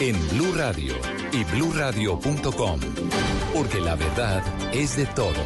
[0.00, 0.94] en Blue Radio
[1.32, 2.80] y bluradio.com,
[3.52, 5.36] porque la verdad es de todos.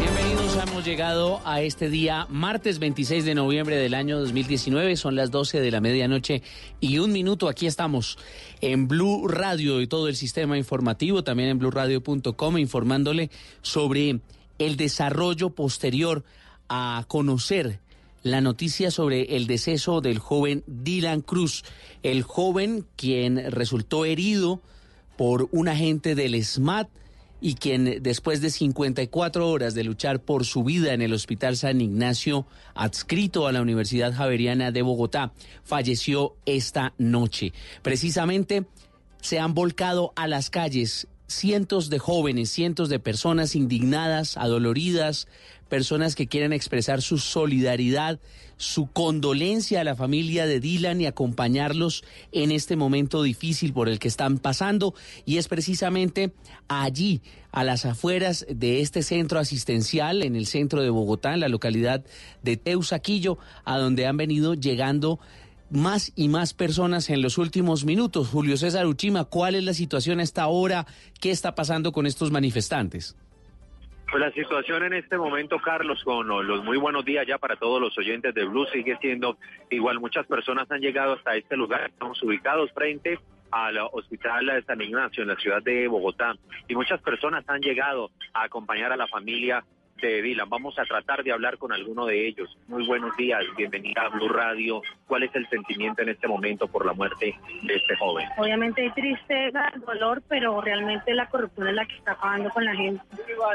[0.00, 5.30] Bienvenidos, hemos llegado a este día, martes 26 de noviembre del año 2019, son las
[5.30, 6.42] 12 de la medianoche
[6.80, 8.18] y un minuto, aquí estamos
[8.60, 14.20] en Blue Radio y todo el sistema informativo, también en bluradio.com, informándole sobre
[14.58, 16.24] el desarrollo posterior
[16.68, 17.81] a conocer
[18.22, 21.64] la noticia sobre el deceso del joven Dylan Cruz,
[22.02, 24.60] el joven quien resultó herido
[25.16, 26.88] por un agente del SMAT
[27.40, 31.80] y quien después de 54 horas de luchar por su vida en el Hospital San
[31.80, 35.32] Ignacio, adscrito a la Universidad Javeriana de Bogotá,
[35.64, 37.52] falleció esta noche.
[37.82, 38.64] Precisamente
[39.20, 45.26] se han volcado a las calles cientos de jóvenes, cientos de personas indignadas, adoloridas,
[45.72, 48.20] personas que quieren expresar su solidaridad,
[48.58, 53.98] su condolencia a la familia de Dylan y acompañarlos en este momento difícil por el
[53.98, 54.92] que están pasando.
[55.24, 56.34] Y es precisamente
[56.68, 57.22] allí,
[57.52, 62.04] a las afueras de este centro asistencial, en el centro de Bogotá, en la localidad
[62.42, 65.20] de Teusaquillo, a donde han venido llegando
[65.70, 68.28] más y más personas en los últimos minutos.
[68.28, 70.86] Julio César Uchima, ¿cuál es la situación a esta hora?
[71.18, 73.16] ¿Qué está pasando con estos manifestantes?
[74.12, 77.80] Pues la situación en este momento, Carlos, con los muy buenos días ya para todos
[77.80, 79.38] los oyentes de Blue, sigue siendo
[79.70, 80.00] igual.
[80.00, 81.88] Muchas personas han llegado hasta este lugar.
[81.88, 83.18] Estamos ubicados frente
[83.50, 86.36] al Hospital de San Ignacio en la ciudad de Bogotá
[86.68, 89.64] y muchas personas han llegado a acompañar a la familia
[90.08, 90.48] de Dylan.
[90.48, 92.56] Vamos a tratar de hablar con alguno de ellos.
[92.68, 94.82] Muy buenos días, bienvenida a Blue Radio.
[95.06, 98.28] ¿Cuál es el sentimiento en este momento por la muerte de este joven?
[98.36, 102.74] Obviamente hay tristeza, dolor, pero realmente la corrupción es la que está acabando con la
[102.74, 103.02] gente.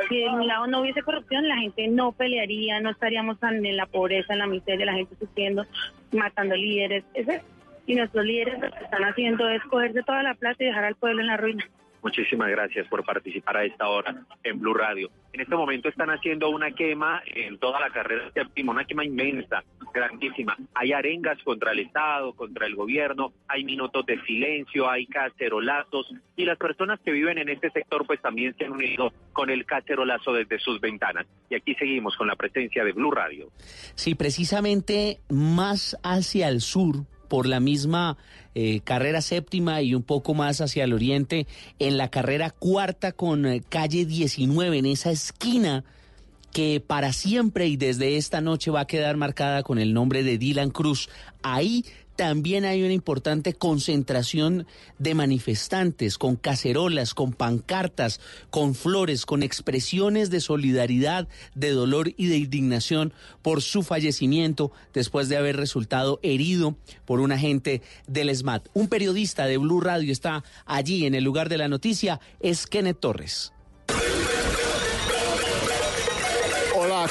[0.09, 3.85] Si de mi lado no hubiese corrupción, la gente no pelearía, no estaríamos en la
[3.85, 5.65] pobreza, en la miseria, la gente sufriendo,
[6.11, 7.03] matando líderes.
[7.13, 7.41] Ese-
[7.85, 10.95] y nuestros líderes lo que están haciendo es cogerse toda la plata y dejar al
[10.95, 11.65] pueblo en la ruina.
[12.03, 15.09] Muchísimas gracias por participar a esta hora en Blue Radio.
[15.33, 19.63] En este momento están haciendo una quema en toda la carrera séptima, una quema inmensa,
[19.93, 20.57] grandísima.
[20.73, 26.45] Hay arengas contra el Estado, contra el gobierno, hay minutos de silencio, hay cacerolazos y
[26.45, 30.33] las personas que viven en este sector pues también se han unido con el cacerolazo
[30.33, 31.25] desde sus ventanas.
[31.49, 33.49] Y aquí seguimos con la presencia de Blue Radio.
[33.95, 38.17] Sí, precisamente más hacia el sur, por la misma
[38.59, 41.45] eh, carrera séptima y un poco más hacia el oriente,
[41.77, 45.83] en la carrera cuarta con eh, calle 19, en esa esquina
[46.51, 50.39] que para siempre y desde esta noche va a quedar marcada con el nombre de
[50.39, 51.07] Dylan Cruz.
[51.43, 51.85] Ahí
[52.17, 54.65] también hay una importante concentración
[54.97, 58.19] de manifestantes con cacerolas, con pancartas,
[58.49, 65.29] con flores, con expresiones de solidaridad, de dolor y de indignación por su fallecimiento después
[65.29, 66.75] de haber resultado herido
[67.05, 68.67] por un agente del SMAT.
[68.73, 72.99] Un periodista de Blue Radio está allí en el lugar de la noticia, es Kenneth
[72.99, 73.53] Torres.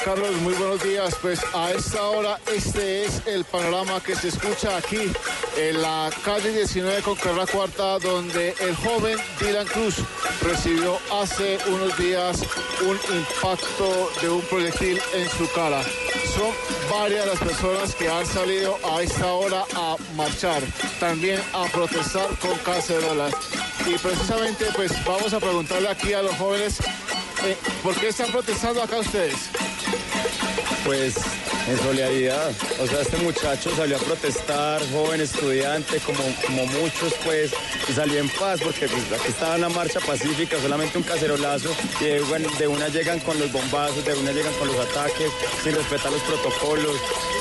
[0.05, 1.15] Carlos, muy buenos días.
[1.23, 5.13] Pues a esta hora este es el panorama que se escucha aquí
[5.57, 9.97] en la calle 19 con Carrera Cuarta, donde el joven Dylan Cruz
[10.43, 12.43] recibió hace unos días
[12.83, 15.83] un impacto de un proyectil en su cara.
[15.83, 16.53] Son
[16.91, 20.63] varias las personas que han salido a esta hora a marchar,
[20.99, 23.35] también a protestar con cacerolas.
[23.87, 26.81] Y precisamente pues vamos a preguntarle aquí a los jóvenes
[27.45, 29.51] eh, ¿Por qué están protestando acá ustedes?
[30.85, 31.15] Pues
[31.69, 32.53] en solidaridad.
[32.81, 37.53] O sea, este muchacho salió a protestar, joven estudiante, como, como muchos, pues,
[37.89, 42.05] y salió en paz porque pues, aquí estaba una marcha pacífica, solamente un cacerolazo, y
[42.05, 45.31] de una llegan con los bombazos, de una llegan con los ataques,
[45.63, 46.97] sin respetar los protocolos.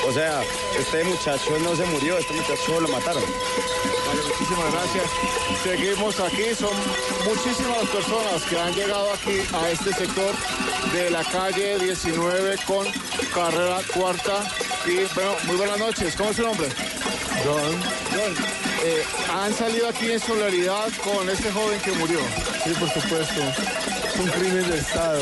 [0.07, 0.41] O sea,
[0.79, 3.23] este muchacho no se murió, este muchacho lo mataron.
[4.23, 5.05] Muchísimas gracias.
[5.63, 6.73] Seguimos aquí, son
[7.25, 10.33] muchísimas personas que han llegado aquí a este sector
[10.93, 12.85] de la calle 19 con
[13.33, 14.43] carrera cuarta.
[14.85, 16.67] Y bueno, muy buenas noches, ¿cómo es su nombre?
[17.43, 17.81] John.
[18.11, 18.35] John.
[18.83, 19.03] Eh,
[19.33, 22.19] ¿Han salido aquí en solidaridad con este joven que murió?
[22.63, 23.41] Sí, por supuesto.
[24.07, 25.21] Es un crimen de Estado.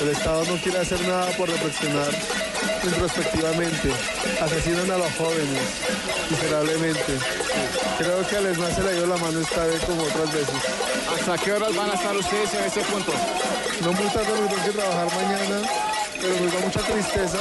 [0.00, 2.10] El Estado no quiere hacer nada por reflexionar
[2.86, 3.90] introspectivamente.
[4.40, 5.60] Asesinan a los jóvenes,
[6.30, 7.18] miserablemente.
[7.98, 10.54] Creo que a Les se le dio la mano esta vez como otras veces.
[11.14, 13.12] ¿Hasta qué horas van a estar ustedes en este punto?
[13.82, 15.68] No muy tarde tengo que trabajar mañana,
[16.20, 17.38] pero me da mucha tristeza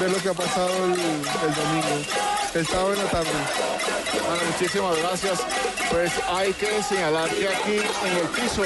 [0.00, 2.04] ver lo que ha pasado el, el domingo,
[2.56, 3.30] el sábado en tarde.
[4.26, 5.40] Bueno, muchísimas gracias.
[5.90, 8.62] Pues hay que señalar que aquí en el piso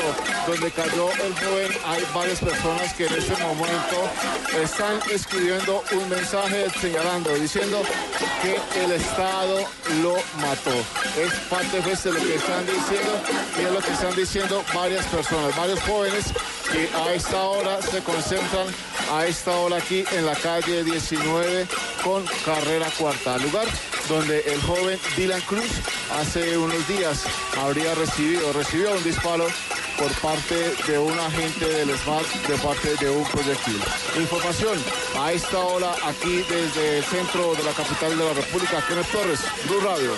[0.46, 4.08] donde cayó el joven hay varias personas que en este momento
[4.62, 7.82] están escribiendo un mensaje señalando, diciendo
[8.42, 9.64] que el Estado
[10.02, 10.74] lo mató.
[11.18, 13.20] Es parte pues, de lo que están diciendo
[13.58, 16.26] y es lo que están diciendo varias personas, varios jóvenes
[16.72, 18.66] que a esta hora se concentran
[19.12, 21.66] a esta hora aquí en la calle 19
[22.04, 23.66] con carrera cuarta, lugar
[24.08, 25.70] donde el joven Dylan Cruz
[26.18, 27.24] hace unos días
[27.58, 29.46] habría recibido, recibió un disparo
[29.98, 30.54] por parte
[30.86, 33.76] de un agente del SMAT de parte de un proyectil.
[34.18, 34.78] Información
[35.18, 39.40] a esta hora aquí desde el centro de la capital de la República, Kenneth Torres,
[39.66, 40.12] Blue Radio.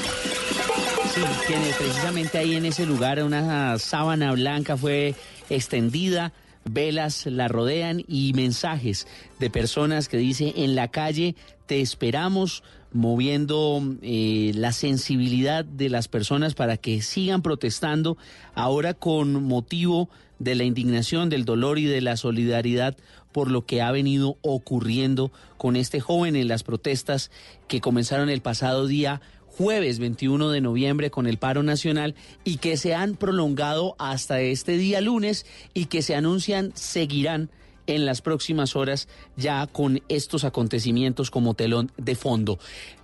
[1.14, 5.14] Sí, tiene precisamente ahí en ese lugar una sábana blanca fue
[5.50, 6.32] extendida,
[6.64, 9.06] velas la rodean y mensajes
[9.38, 11.35] de personas que dice en la calle
[11.67, 12.62] te esperamos
[12.93, 18.17] moviendo eh, la sensibilidad de las personas para que sigan protestando
[18.55, 20.09] ahora con motivo
[20.39, 22.97] de la indignación, del dolor y de la solidaridad
[23.33, 27.31] por lo que ha venido ocurriendo con este joven en las protestas
[27.69, 32.15] que comenzaron el pasado día jueves 21 de noviembre con el paro nacional
[32.45, 37.50] y que se han prolongado hasta este día lunes y que se anuncian seguirán
[37.87, 42.58] en las próximas horas ya con estos acontecimientos como telón de fondo.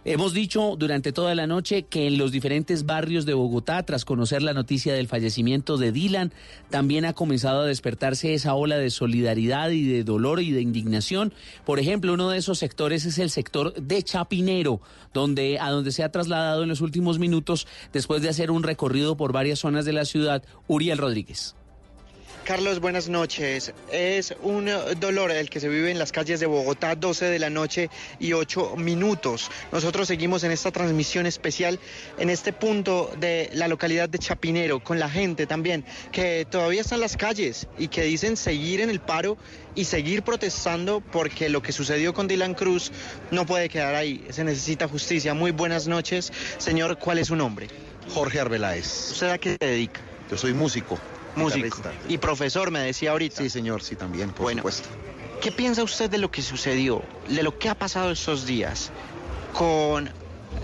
[0.04, 4.42] Hemos dicho durante toda la noche que en los diferentes barrios de Bogotá, tras conocer
[4.42, 6.32] la noticia del fallecimiento de Dylan,
[6.70, 11.34] también ha comenzado a despertarse esa ola de solidaridad y de dolor y de indignación.
[11.66, 14.80] Por ejemplo, uno de esos sectores es el sector de Chapinero,
[15.12, 19.16] donde a donde se ha trasladado en los últimos minutos después de hacer un recorrido
[19.18, 21.57] por varias zonas de la ciudad, Uriel Rodríguez.
[22.48, 23.74] Carlos, buenas noches.
[23.92, 27.50] Es un dolor el que se vive en las calles de Bogotá, 12 de la
[27.50, 29.50] noche y 8 minutos.
[29.70, 31.78] Nosotros seguimos en esta transmisión especial
[32.16, 36.94] en este punto de la localidad de Chapinero, con la gente también, que todavía está
[36.94, 39.36] en las calles y que dicen seguir en el paro
[39.74, 42.92] y seguir protestando porque lo que sucedió con Dylan Cruz
[43.30, 44.24] no puede quedar ahí.
[44.30, 45.34] Se necesita justicia.
[45.34, 46.32] Muy buenas noches.
[46.56, 47.68] Señor, ¿cuál es su nombre?
[48.14, 49.10] Jorge Arbeláez.
[49.10, 50.00] ¿Usted a qué se dedica?
[50.30, 50.98] Yo soy músico.
[51.38, 51.78] Músico.
[52.08, 53.36] Y profesor, me decía ahorita.
[53.42, 54.60] Sí, señor, sí, también, por Bueno.
[54.60, 54.88] supuesto.
[55.40, 58.90] ¿Qué piensa usted de lo que sucedió, de lo que ha pasado estos días
[59.52, 60.10] con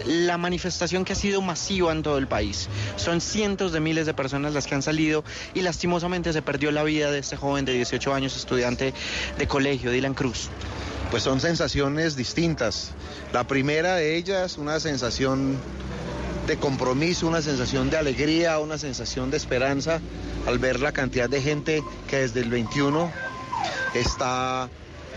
[0.07, 2.69] la manifestación que ha sido masiva en todo el país?
[2.97, 5.23] Son cientos de miles de personas las que han salido
[5.55, 8.93] y lastimosamente se perdió la vida de este joven de 18 años, estudiante
[9.39, 10.49] de colegio, Dylan Cruz.
[11.11, 12.91] Pues son sensaciones distintas.
[13.33, 15.57] La primera de ellas, una sensación
[16.47, 20.01] de compromiso, una sensación de alegría, una sensación de esperanza
[20.47, 23.11] al ver la cantidad de gente que desde el 21
[23.95, 24.69] está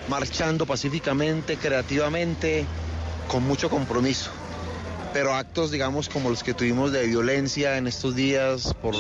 [0.10, 2.66] marchando pacíficamente, creativamente,
[3.28, 4.32] con mucho compromiso.
[5.14, 8.94] pero actos, digamos, como los que tuvimos de violencia en estos días por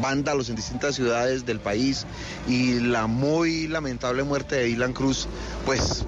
[0.00, 2.04] vándalos en distintas ciudades del país
[2.46, 5.26] y la muy lamentable muerte de Dylan Cruz,
[5.64, 6.04] pues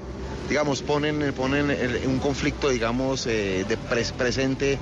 [0.49, 1.75] digamos, ponen, ponen
[2.07, 4.79] un conflicto, digamos, eh, de presente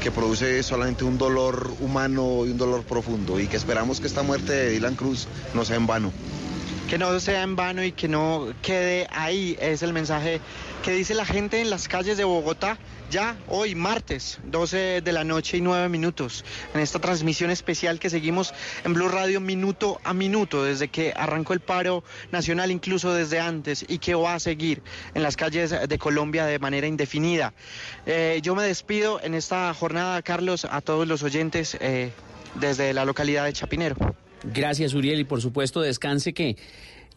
[0.00, 4.22] que produce solamente un dolor humano y un dolor profundo y que esperamos que esta
[4.22, 6.10] muerte de Dylan Cruz no sea en vano.
[6.88, 10.40] Que no sea en vano y que no quede ahí, es el mensaje
[10.82, 12.78] que dice la gente en las calles de Bogotá
[13.10, 18.08] ya hoy martes, 12 de la noche y 9 minutos, en esta transmisión especial que
[18.08, 23.40] seguimos en Blue Radio minuto a minuto, desde que arrancó el paro nacional, incluso desde
[23.40, 24.82] antes, y que va a seguir
[25.14, 27.52] en las calles de Colombia de manera indefinida.
[28.06, 32.12] Eh, yo me despido en esta jornada, Carlos, a todos los oyentes eh,
[32.54, 33.96] desde la localidad de Chapinero.
[34.44, 36.56] Gracias, Uriel, y por supuesto descanse que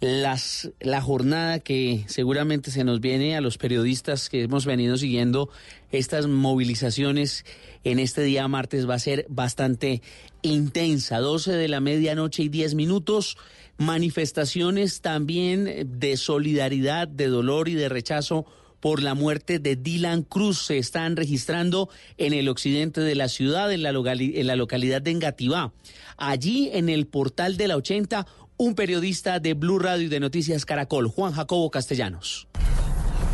[0.03, 5.49] las, la jornada que seguramente se nos viene a los periodistas que hemos venido siguiendo
[5.93, 7.45] estas movilizaciones
[7.83, 10.01] en este día martes va a ser bastante
[10.41, 11.19] intensa.
[11.19, 13.37] 12 de la medianoche y 10 minutos.
[13.77, 18.45] Manifestaciones también de solidaridad, de dolor y de rechazo
[18.79, 23.71] por la muerte de Dylan Cruz se están registrando en el occidente de la ciudad,
[23.71, 25.71] en la, en la localidad de Engativá.
[26.17, 30.65] Allí, en el portal de la 80, un periodista de Blue Radio y de Noticias
[30.65, 32.49] Caracol, Juan Jacobo Castellanos.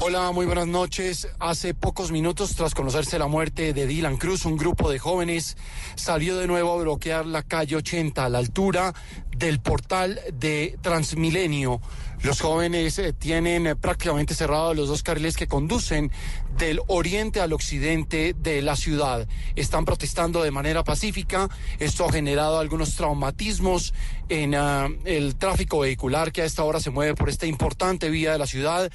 [0.01, 1.27] Hola, muy buenas noches.
[1.39, 5.57] Hace pocos minutos, tras conocerse la muerte de Dylan Cruz, un grupo de jóvenes
[5.95, 8.93] salió de nuevo a bloquear la calle 80 a la altura
[9.35, 11.81] del portal de Transmilenio.
[12.23, 16.11] Los jóvenes eh, tienen eh, prácticamente cerrados los dos carriles que conducen
[16.57, 19.27] del oriente al occidente de la ciudad.
[19.57, 21.49] Están protestando de manera pacífica.
[21.77, 23.93] Esto ha generado algunos traumatismos
[24.29, 28.31] en ah, el tráfico vehicular que a esta hora se mueve por esta importante vía
[28.31, 28.89] de la ciudad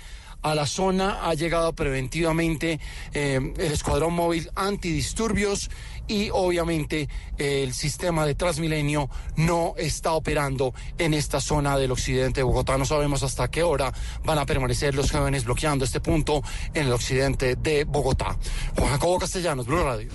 [0.45, 2.79] a la zona ha llegado preventivamente
[3.13, 5.71] eh, el escuadrón móvil antidisturbios
[6.07, 7.09] y obviamente
[7.39, 12.77] el sistema de Transmilenio no está operando en esta zona del occidente de Bogotá.
[12.77, 13.91] No sabemos hasta qué hora
[14.23, 16.43] van a permanecer los jóvenes bloqueando este punto
[16.75, 18.37] en el occidente de Bogotá.
[18.77, 20.11] Juan Jacobo Castellanos, Blue Radio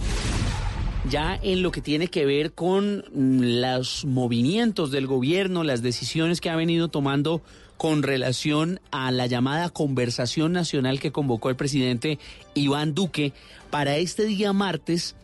[1.09, 6.49] ya en lo que tiene que ver con los movimientos del gobierno, las decisiones que
[6.49, 7.41] ha venido tomando
[7.79, 12.19] con relación a la llamada conversación nacional que convocó el presidente
[12.53, 13.31] Iván Duque
[13.69, 15.15] para este día martes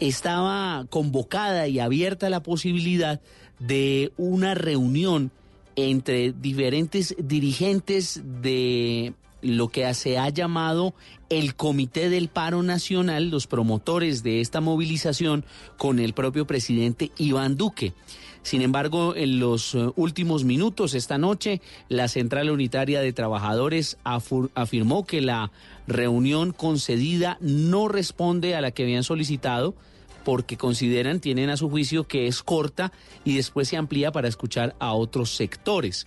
[0.00, 3.20] estaba convocada y abierta la posibilidad
[3.60, 5.30] de una reunión
[5.76, 10.94] entre diferentes dirigentes de lo que se ha llamado
[11.28, 15.44] el Comité del Paro Nacional, los promotores de esta movilización,
[15.78, 17.94] con el propio presidente Iván Duque.
[18.42, 25.04] Sin embargo, en los eh, últimos minutos esta noche, la Central Unitaria de Trabajadores afirmó
[25.04, 25.52] que la
[25.86, 29.74] reunión concedida no responde a la que habían solicitado
[30.24, 32.92] porque consideran, tienen a su juicio que es corta
[33.24, 36.06] y después se amplía para escuchar a otros sectores.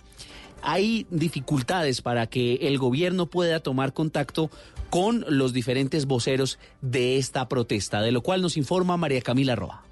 [0.62, 4.50] Hay dificultades para que el gobierno pueda tomar contacto
[4.88, 9.82] con los diferentes voceros de esta protesta, de lo cual nos informa María Camila Roa.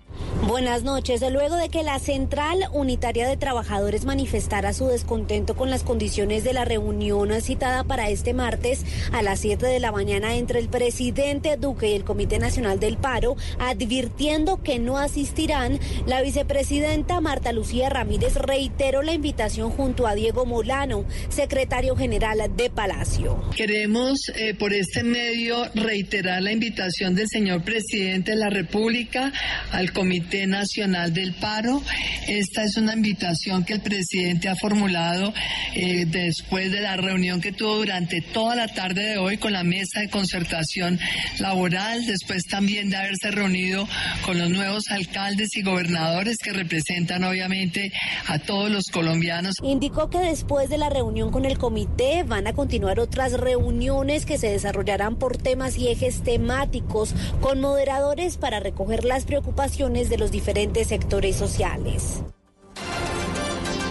[0.46, 1.22] Buenas noches.
[1.30, 6.52] Luego de que la Central Unitaria de Trabajadores manifestara su descontento con las condiciones de
[6.52, 11.56] la reunión citada para este martes a las 7 de la mañana entre el presidente
[11.56, 17.88] Duque y el Comité Nacional del Paro, advirtiendo que no asistirán, la vicepresidenta Marta Lucía
[17.88, 23.42] Ramírez reiteró la invitación junto a Diego Molano, secretario general de Palacio.
[23.56, 29.32] Queremos eh, por este medio reiterar la invitación del señor presidente de la República
[29.70, 31.80] al Comité Nacional del Paro.
[32.26, 35.32] Esta es una invitación que el presidente ha formulado
[35.74, 39.62] eh, después de la reunión que tuvo durante toda la tarde de hoy con la
[39.62, 40.98] mesa de concertación
[41.38, 43.88] laboral, después también de haberse reunido
[44.24, 47.92] con los nuevos alcaldes y gobernadores que representan obviamente
[48.26, 49.54] a todos los colombianos.
[49.62, 54.38] Indicó que después de la reunión con el comité van a continuar otras reuniones que
[54.38, 60.30] se desarrollarán por temas y ejes temáticos con moderadores para recoger las preocupaciones de los
[60.30, 62.22] diferentes sectores sociales.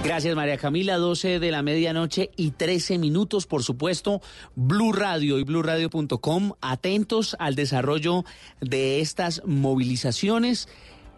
[0.03, 4.19] Gracias María Camila, 12 de la medianoche y 13 minutos, por supuesto,
[4.55, 8.25] Blue Radio y bluradio.com, atentos al desarrollo
[8.61, 10.67] de estas movilizaciones.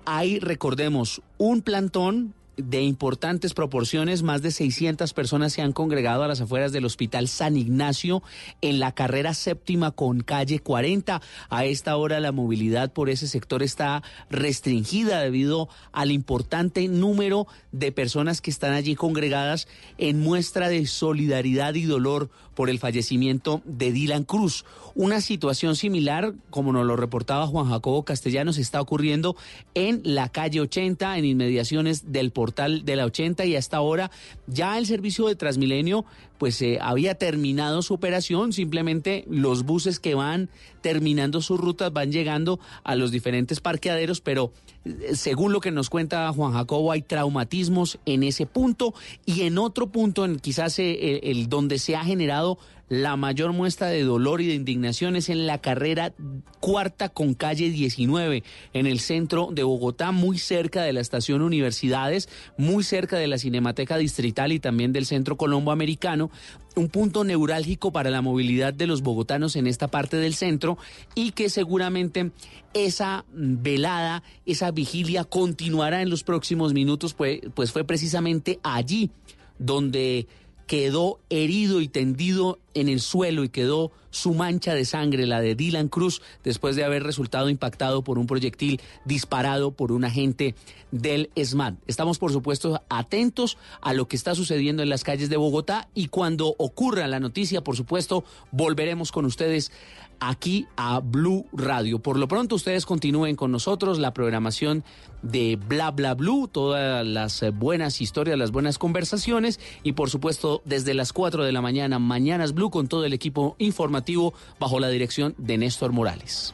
[0.05, 4.23] Hay, recordemos, un plantón de importantes proporciones.
[4.23, 8.23] Más de 600 personas se han congregado a las afueras del Hospital San Ignacio
[8.61, 11.21] en la carrera séptima con calle 40.
[11.49, 17.91] A esta hora la movilidad por ese sector está restringida debido al importante número de
[17.91, 19.67] personas que están allí congregadas
[19.97, 24.65] en muestra de solidaridad y dolor por el fallecimiento de Dylan Cruz.
[24.95, 29.35] Una situación similar, como nos lo reportaba Juan Jacobo Castellanos, está ocurriendo
[29.73, 34.11] en la calle 80, en inmediaciones del portal de la 80 y hasta ahora
[34.47, 36.03] ya el servicio de Transmilenio
[36.37, 40.49] pues eh, había terminado su operación, simplemente los buses que van
[40.81, 44.51] terminando sus rutas van llegando a los diferentes parqueaderos, pero
[44.83, 48.93] eh, según lo que nos cuenta Juan Jacobo hay traumatismos en ese punto
[49.25, 52.59] y en otro punto, en quizás eh, el donde se ha generado
[52.93, 56.13] la mayor muestra de dolor y de indignación es en la carrera
[56.59, 62.29] cuarta con calle 19, en el centro de Bogotá, muy cerca de la estación Universidades,
[62.55, 66.29] muy cerca de la Cinemateca Distrital y también del Centro Colombo Americano,
[66.75, 70.77] un punto neurálgico para la movilidad de los bogotanos en esta parte del centro
[71.15, 72.29] y que seguramente
[72.75, 79.09] esa velada, esa vigilia continuará en los próximos minutos, pues, pues fue precisamente allí
[79.57, 80.27] donde
[80.67, 85.55] quedó herido y tendido en el suelo y quedó su mancha de sangre, la de
[85.55, 90.55] Dylan Cruz, después de haber resultado impactado por un proyectil disparado por un agente
[90.91, 91.73] del ESMAD.
[91.87, 96.07] Estamos, por supuesto, atentos a lo que está sucediendo en las calles de Bogotá y
[96.07, 99.71] cuando ocurra la noticia, por supuesto, volveremos con ustedes
[100.19, 101.99] aquí a Blue Radio.
[101.99, 104.83] Por lo pronto, ustedes continúen con nosotros la programación
[105.21, 110.61] de Bla Bla Blue, todas las eh, buenas historias, las buenas conversaciones y por supuesto
[110.65, 114.89] desde las 4 de la mañana, Mañanas Blue con todo el equipo informativo bajo la
[114.89, 116.53] dirección de Néstor Morales.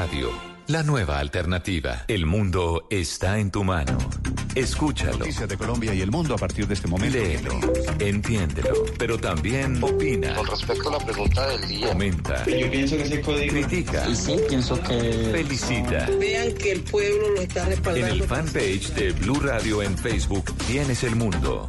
[0.00, 0.30] Radio,
[0.68, 2.06] la nueva alternativa.
[2.08, 3.98] El mundo está en tu mano.
[4.54, 5.18] Escúchalo.
[5.18, 7.18] Noticias de Colombia y el mundo a partir de este momento.
[7.18, 7.60] Léelo,
[7.98, 10.34] entiéndelo, pero también opina.
[10.36, 11.88] Con respecto a la pregunta del día.
[11.88, 12.46] Comenta.
[12.46, 13.52] Yo pienso que ese código.
[13.52, 14.08] Critica.
[14.08, 15.28] Y sí, pienso que.
[15.32, 16.08] Felicita.
[16.18, 18.06] Vean que el pueblo lo está respaldando.
[18.06, 21.68] En el fanpage de Blue Radio en Facebook tienes el mundo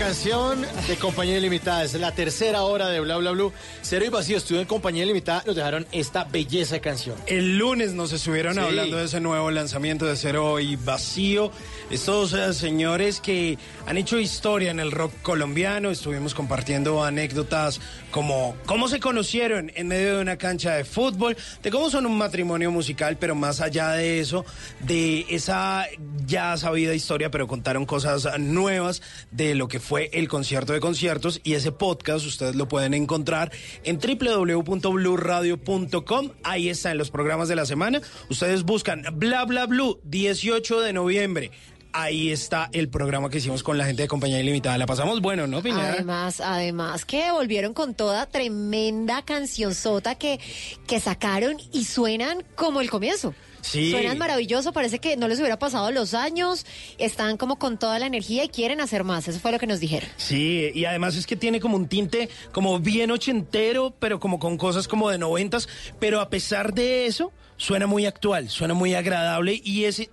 [0.00, 1.84] Canción de Compañía Ilimitada.
[1.84, 3.52] Es la tercera hora de Bla Bla Blue.
[3.90, 5.42] Cero y Vacío estuvo en Compañía Ilimitada.
[5.44, 7.16] Nos dejaron esta belleza de canción.
[7.26, 8.60] El lunes nos estuvieron Sí.
[8.60, 11.50] hablando de ese nuevo lanzamiento de Cero y Vacío.
[11.90, 15.90] Estos eh, señores que han hecho historia en el rock colombiano.
[15.90, 17.80] Estuvimos compartiendo anécdotas
[18.12, 22.16] como cómo se conocieron en medio de una cancha de fútbol, de cómo son un
[22.16, 24.44] matrimonio musical, pero más allá de eso,
[24.86, 25.86] de esa
[26.28, 31.40] ya sabida historia, pero contaron cosas nuevas de lo que fue el concierto de conciertos
[31.42, 33.50] y ese podcast ustedes lo pueden encontrar
[33.84, 36.30] en www.bluradio.com.
[36.42, 38.00] Ahí están los programas de la semana.
[38.28, 41.50] Ustedes buscan Bla Bla Blue 18 de noviembre.
[41.92, 44.78] Ahí está el programa que hicimos con la gente de Compañía Ilimitada.
[44.78, 45.94] La pasamos bueno, ¿no, Pineda?
[45.94, 50.38] Además, además que volvieron con toda tremenda cancionzota que,
[50.86, 53.34] que sacaron y suenan como el comienzo.
[53.62, 53.90] Sí.
[53.90, 56.66] Suenan maravilloso, parece que no les hubiera pasado los años,
[56.98, 59.80] están como con toda la energía y quieren hacer más, eso fue lo que nos
[59.80, 60.08] dijeron.
[60.16, 64.56] Sí, y además es que tiene como un tinte como bien ochentero, pero como con
[64.56, 65.68] cosas como de noventas,
[65.98, 70.08] pero a pesar de eso, suena muy actual, suena muy agradable y es,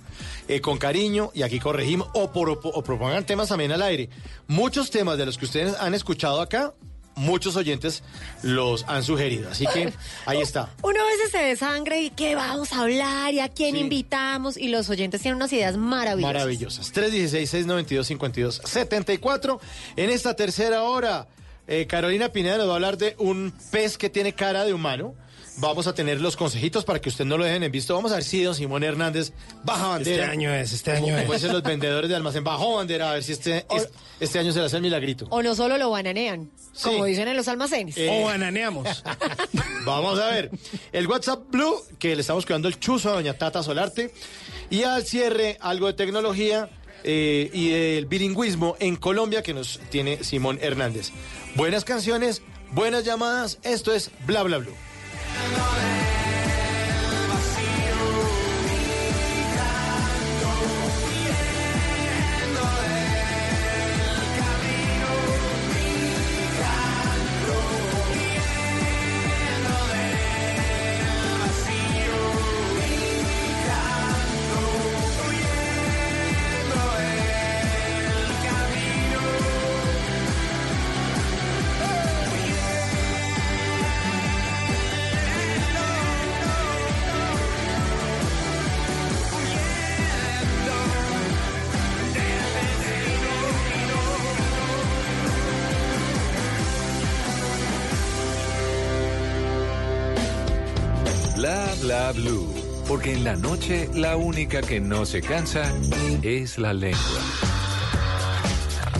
[0.49, 4.09] Eh, con cariño, y aquí corregimos, o, por- o propongan temas también al aire.
[4.47, 6.73] Muchos temas de los que ustedes han escuchado acá.
[7.15, 8.03] Muchos oyentes
[8.43, 9.93] los han sugerido, así que
[10.25, 10.69] ahí está.
[10.81, 13.81] Uno a veces se desangre y qué vamos a hablar y a quién Sí.
[13.81, 16.33] invitamos y los oyentes tienen unas ideas maravillosas.
[16.33, 16.93] Maravillosas.
[16.93, 19.59] 316-692-5274.
[19.95, 21.27] En esta tercera hora,
[21.67, 25.15] eh, Carolina Pineda nos va a hablar de un pez que tiene cara de humano.
[25.57, 27.93] Vamos a tener los consejitos para que usted no lo dejen en visto.
[27.95, 29.31] Vamos a ver si don Simón Hernández
[29.63, 30.23] baja bandera.
[30.25, 31.41] Este año es, este año Como es.
[31.41, 33.89] dicen los vendedores de almacén, bajó bandera, a ver si este, es-
[34.19, 35.27] este año se le hace el milagrito.
[35.29, 36.51] O no solo lo bananean,
[36.83, 37.95] como dicen en los almacenes.
[37.97, 39.01] Eh, O bananeamos.
[39.85, 40.51] Vamos a ver.
[40.91, 44.13] El WhatsApp Blue, que le estamos cuidando el chuzo a doña Tata Solarte.
[44.69, 46.69] Y al cierre, algo de tecnología
[47.03, 51.11] eh, y del bilingüismo en Colombia que nos tiene Simón Hernández.
[51.55, 52.41] Buenas canciones,
[52.71, 53.59] buenas llamadas.
[53.63, 54.73] Esto es Bla Bla Blue.
[55.37, 56.04] Yeah.
[102.05, 102.53] Bla Blue.
[102.87, 105.73] Porque en la noche la única que no se cansa
[106.21, 106.99] es la lengua.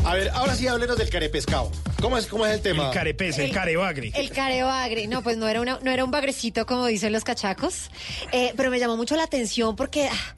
[0.06, 1.72] A ver, ahora sí háblenos del carepescado.
[2.02, 2.88] ¿Cómo es, cómo es el tema?
[2.88, 4.12] El carepes, el El- carebagre.
[4.16, 7.92] El carebagre, no, pues no era, una, no era un bagrecito como dicen los cachacos,
[8.32, 10.36] Eh, pero me llamó mucho la atención porque ah,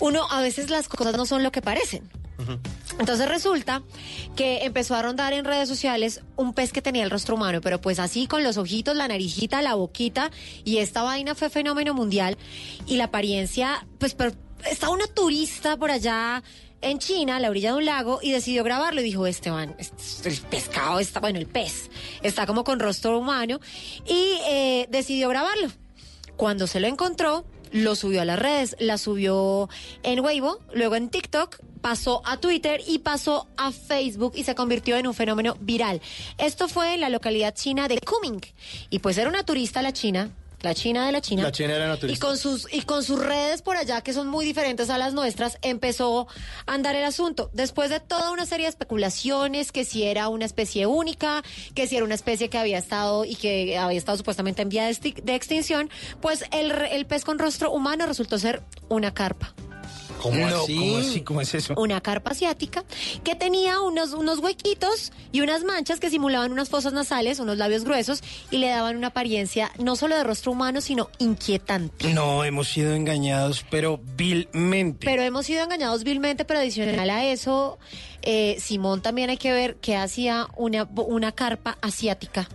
[0.00, 2.08] uno a veces las cosas no son lo que parecen.
[3.02, 3.82] Entonces resulta
[4.36, 7.80] que empezó a rondar en redes sociales un pez que tenía el rostro humano, pero
[7.80, 10.30] pues así con los ojitos, la narijita, la boquita,
[10.62, 12.38] y esta vaina fue fenómeno mundial.
[12.86, 14.16] Y la apariencia, pues
[14.70, 16.44] está una turista por allá
[16.80, 20.28] en China, a la orilla de un lago, y decidió grabarlo y dijo, Esteban, este-
[20.28, 21.90] el pescado está, bueno, el pez,
[22.22, 23.58] está como con rostro humano,
[24.06, 25.72] y eh, decidió grabarlo.
[26.36, 29.68] Cuando se lo encontró, lo subió a las redes, la subió
[30.04, 34.96] en Weibo, luego en TikTok, pasó a Twitter y pasó a Facebook y se convirtió
[34.96, 36.00] en un fenómeno viral.
[36.38, 38.40] Esto fue en la localidad china de Kunming.
[38.88, 40.30] Y pues era una turista la china,
[40.62, 41.42] la china de la China.
[41.42, 44.28] La China era una Y con sus y con sus redes por allá que son
[44.28, 46.28] muy diferentes a las nuestras, empezó
[46.66, 47.50] a andar el asunto.
[47.52, 51.42] Después de toda una serie de especulaciones que si era una especie única,
[51.74, 54.84] que si era una especie que había estado y que había estado supuestamente en vía
[54.86, 55.90] de, extinción,
[56.20, 59.52] pues el, el pez con rostro humano resultó ser una carpa.
[60.22, 60.76] ¿Cómo No, así?
[60.76, 61.20] ¿cómo así?
[61.22, 61.74] ¿Cómo es eso?
[61.76, 62.84] Una carpa asiática
[63.24, 67.82] que tenía unos, unos huequitos y unas manchas que simulaban unas fosas nasales, unos labios
[67.82, 72.12] gruesos y le daban una apariencia no solo de rostro humano, sino inquietante.
[72.14, 75.04] No, hemos sido engañados, pero vilmente.
[75.06, 77.78] Pero hemos sido engañados vilmente, pero adicional a eso,
[78.22, 82.48] eh, Simón también hay que ver que hacía una, una carpa asiática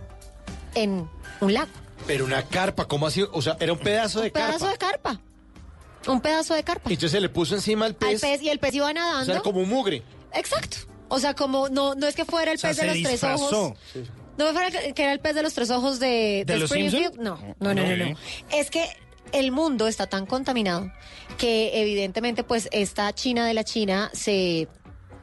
[0.74, 1.08] en
[1.40, 1.70] un lago.
[2.06, 3.22] Pero una carpa, ¿cómo así?
[3.32, 4.70] O sea, era un pedazo de Un pedazo carpa.
[4.70, 5.20] de carpa.
[6.06, 6.90] Un pedazo de carpa.
[6.90, 8.20] Y entonces se le puso encima al Al pez.
[8.20, 9.24] pez y el pez iba o nadando.
[9.24, 10.02] sea, era como un mugre.
[10.32, 10.78] Exacto.
[11.08, 13.24] O sea, como no, no es que fuera el O sea, pez de los tres
[13.24, 13.74] ojos.
[14.36, 17.16] No fuera que, que era el pez de los tres ojos de, ¿De los Springfield.
[17.18, 18.12] No, no, no, no, no.
[18.12, 18.18] Ok.
[18.52, 18.84] Es que
[19.32, 20.90] el mundo está tan contaminado
[21.36, 24.68] que evidentemente pues esta China de la China se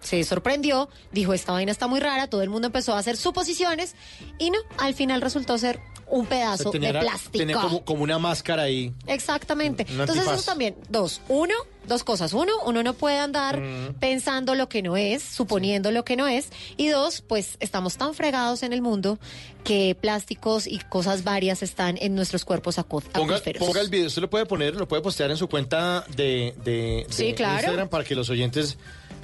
[0.01, 3.95] se sorprendió, dijo esta vaina está muy rara, todo el mundo empezó a hacer suposiciones
[4.37, 7.37] y no, al final resultó ser un pedazo de era- plástico.
[7.37, 8.93] tenía como, como una máscara ahí.
[9.07, 9.85] Exactamente.
[9.89, 11.53] Un Entonces eso también, dos, uno,
[11.87, 12.33] dos cosas.
[12.33, 13.93] Uno, uno no puede andar Mm.
[13.99, 16.49] pensando lo que no es, suponiendo lo que no es.
[16.77, 19.17] Y dos, pues estamos tan fregados en el mundo
[19.63, 24.29] que plásticos y cosas varias están en nuestros cuerpos acu- Ponga, el video, usted lo
[24.29, 27.55] puede poner, lo puede postear en su cuenta de, de, de Sí, claro.
[27.55, 28.77] Instagram para que los oyentes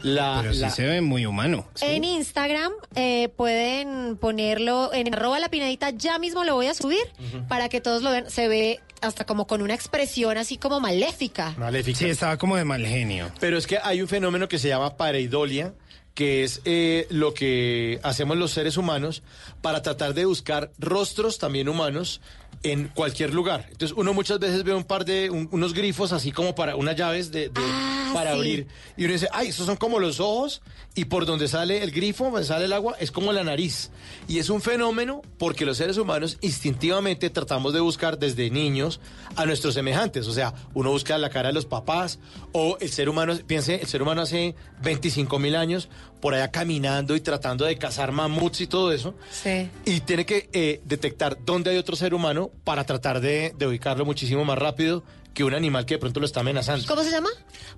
[0.04, 0.40] la...
[0.42, 1.66] Pero sí la- se ve muy humano.
[1.82, 7.02] En Instagram eh, pueden ponerlo en arroba la pinadita, ya mismo lo voy a subir
[7.48, 8.30] para que todos lo vean.
[8.30, 11.56] Se ve hasta como con una expresión así como maléfica.
[11.58, 12.00] Maléfica.
[12.00, 13.32] Sí, estaba como de mal genio.
[13.40, 15.74] Pero es que hay un fenómeno que se llama pareidolia,
[16.14, 19.24] que es eh, lo que hacemos los seres humanos
[19.62, 22.22] para tratar de buscar rostros también humanos
[22.64, 23.68] en cualquier lugar.
[23.72, 26.96] Entonces uno muchas veces ve un par de un- unos grifos así como para unas
[26.96, 28.38] llaves de, de- Ah, para sí.
[28.38, 30.62] abrir y uno dice, ay, esos son como los ojos
[30.96, 33.90] y por donde sale el grifo, donde sale el agua, es como la nariz.
[34.28, 39.00] Y es un fenómeno porque los seres humanos instintivamente tratamos de buscar desde niños
[39.38, 40.28] a nuestros semejantes.
[40.28, 42.20] O sea, uno busca la cara de los papás
[42.52, 45.88] o el ser humano, piense, el ser humano hace 25 mil años
[46.22, 49.16] por allá caminando y tratando de cazar mamuts y todo eso.
[49.32, 49.70] Sí.
[49.86, 54.06] Y tiene que eh, detectar dónde hay otro ser humano para tratar de, de ubicarlo
[54.06, 55.04] muchísimo más rápido
[55.34, 56.86] que un animal que de pronto lo está amenazando.
[56.88, 57.30] ¿Cómo se llama?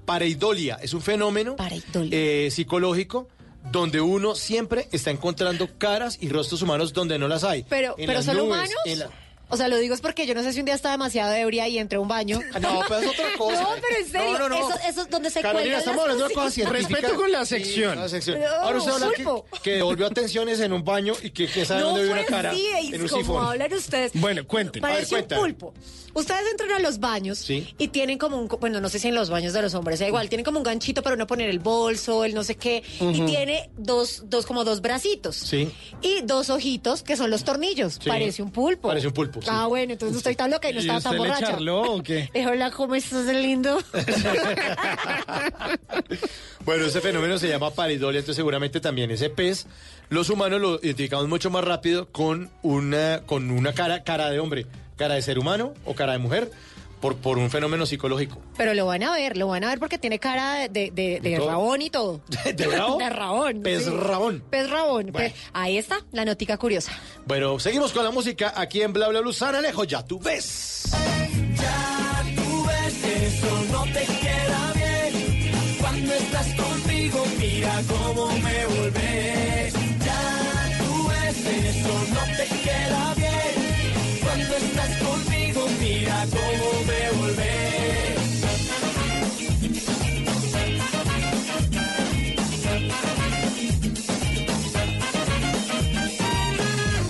[0.05, 1.55] Pareidolia es un fenómeno
[2.11, 3.27] eh, psicológico
[3.71, 7.63] donde uno siempre está encontrando caras y rostros humanos donde no las hay.
[7.69, 8.73] Pero, En pero las son nubes, humanos.
[8.85, 9.09] en la-
[9.53, 11.67] O sea, lo digo es porque yo no sé si un día estaba demasiado ebria
[11.67, 12.39] y entré a un baño.
[12.59, 13.61] No, pero es otra cosa.
[13.61, 14.55] No, pero en serio, No, no, no.
[14.69, 16.69] Eso, eso es donde se Carolina, estamos hablando de cosas.
[16.69, 17.99] Respeto con la Sí, sección.
[17.99, 18.39] la sección.
[18.39, 21.81] No, Ahora usted habla que, que devolvió atenciones en un baño y que, que sabe
[21.81, 23.45] No dónde fue una cara así, en un como sifón.
[23.45, 24.11] hablan ustedes.
[24.15, 24.83] Bueno, cuenten.
[24.83, 25.35] A ver, Parece un cuenta.
[25.37, 25.73] pulpo.
[26.13, 27.73] Ustedes entran a los baños Sí.
[27.77, 30.07] y tienen como un, bueno, no sé si en los baños de los hombres, da
[30.07, 33.21] igual, tienen como un ganchito para no poner el bolso, el no sé qué, y
[33.25, 35.35] tiene dos, dos, como dos bracitos.
[35.35, 35.71] Sí.
[36.01, 37.95] Y dos ojitos que son los tornillos.
[38.01, 38.07] Sí.
[38.09, 38.87] Parece un pulpo.
[38.89, 39.47] Parece un pulpo, sí.
[39.51, 41.51] Ah, bueno, entonces no estoy tan loca y no ¿Y estaba tan usted le borracha.
[41.53, 42.29] charló o qué?
[42.33, 43.79] Eh, Hola, ¿cómo estás, lindo?
[46.65, 49.65] Bueno, ese fenómeno se llama pareidolia, entonces seguramente también ese pez,
[50.09, 54.65] los humanos lo identificamos mucho más rápido con una, con una cara, cara de hombre,
[54.97, 56.51] cara de ser humano o cara de mujer,
[57.01, 58.37] por, por un fenómeno psicológico.
[58.55, 61.37] Pero lo van a ver, lo van a ver porque tiene cara de, de, de-
[61.39, 62.21] rabón y todo.
[62.55, 62.97] ¿De bravo?
[62.99, 63.61] De rabón.
[63.61, 63.89] Pez sí.
[63.89, 64.41] rabón.
[64.49, 65.11] Pez rabón.
[65.11, 65.29] Bueno.
[65.29, 66.93] Pe- Ahí está, la notica curiosa.
[67.25, 69.33] Bueno, seguimos con la música aquí en Bla Bla Blue.
[69.33, 70.83] Sara Alejo, ya tú ves.
[71.55, 75.51] Ya tú ves eso no te queda bien.
[75.81, 79.73] Cuando estás contigo, mira cómo me volvés.
[79.73, 83.62] Ya tú ves eso no te queda bien
[86.05, 87.53] cómo me.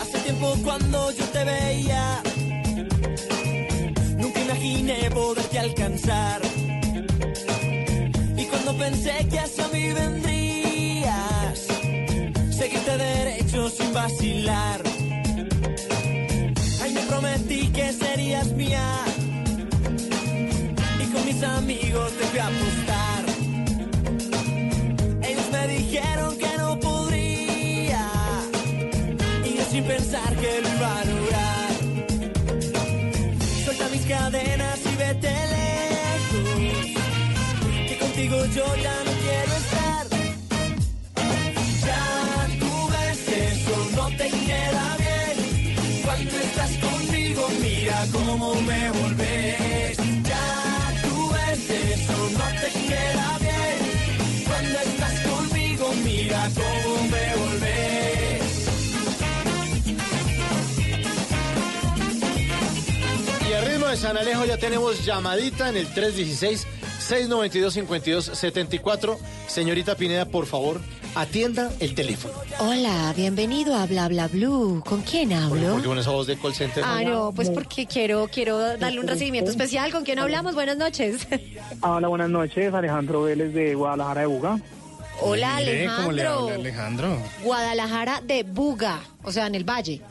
[0.02, 2.22] Hace tiempo cuando yo te veía,
[4.18, 6.42] nunca imaginé poderte alcanzar.
[8.38, 11.68] Y cuando pensé que hacia mí vendrías,
[12.52, 14.93] seguiste derecho sin vacilar
[21.00, 23.24] Y con mis amigos te fui a apostar.
[25.22, 28.06] Ellos me dijeron que no podría.
[29.46, 31.72] Y yo sin pensar que lo iba a lograr.
[33.64, 36.50] Suelta mis cadenas y vete lejos.
[37.88, 39.23] Que contigo yo ya no
[48.04, 49.98] mira cómo me volvés.
[50.24, 54.46] Ya tú ves eso, no te queda bien.
[54.48, 58.68] Cuando estás conmigo, mira cómo me volvés.
[63.50, 65.88] Y al ritmo de San Alejo ya tenemos llamadita en el
[67.14, 69.18] 316-692-5274.
[69.48, 70.82] Señorita Pineda, por favor,
[71.16, 72.34] atienda el teléfono.
[72.60, 74.82] Hola, bienvenido a Bla Bla Blue.
[74.86, 75.74] ¿Con quién hablo?
[75.74, 76.84] Porque con esa voz de call center.
[76.86, 79.92] Ah, no, pues porque quiero, quiero darle un recibimiento especial.
[79.92, 80.56] ¿Con quién hablamos?
[80.56, 81.28] Buenas noches.
[81.82, 82.74] Hola, buenas noches.
[82.74, 84.60] Alejandro Vélez de Guadalajara de Buga.
[85.22, 86.40] Hola, Mire cómo le Alejandro.
[86.40, 87.18] habla Alejandro.
[87.44, 90.02] Guadalajara de Buga, o sea, en el Valle.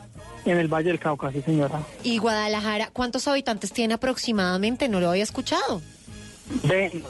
[0.45, 1.81] En el Valle del Cauca, sí, señora.
[2.03, 4.87] Y Guadalajara, ¿cuántos habitantes tiene aproximadamente?
[4.89, 5.81] No lo había escuchado.
[6.63, 7.03] Ven.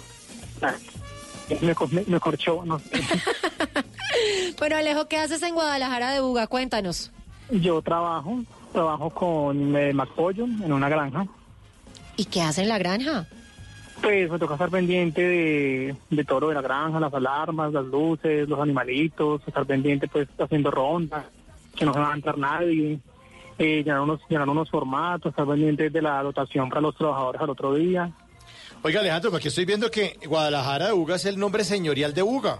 [1.62, 2.80] Me, co- me- me corchó, no.
[4.60, 6.48] Bueno, Alejo, ¿qué haces en Guadalajara de Buga?
[6.48, 7.12] Cuéntanos.
[7.50, 11.26] Yo trabajo, trabajo con eh, Macpollo en una granja.
[12.16, 13.26] ¿Y qué hace en la granja?
[14.02, 17.86] Pues me toca estar pendiente de, de todo lo de la granja, las alarmas, las
[17.86, 21.26] luces, los animalitos, estar pendiente pues haciendo rondas,
[21.76, 23.00] que no se va a entrar nadie,
[23.58, 27.50] eh, llenar, unos, llenar unos formatos, estar pendiente de la dotación para los trabajadores al
[27.50, 28.12] otro día.
[28.84, 32.60] Oiga, Alejandro, porque estoy viendo que Guadalajara de Buga es el nombre señorial de Buga.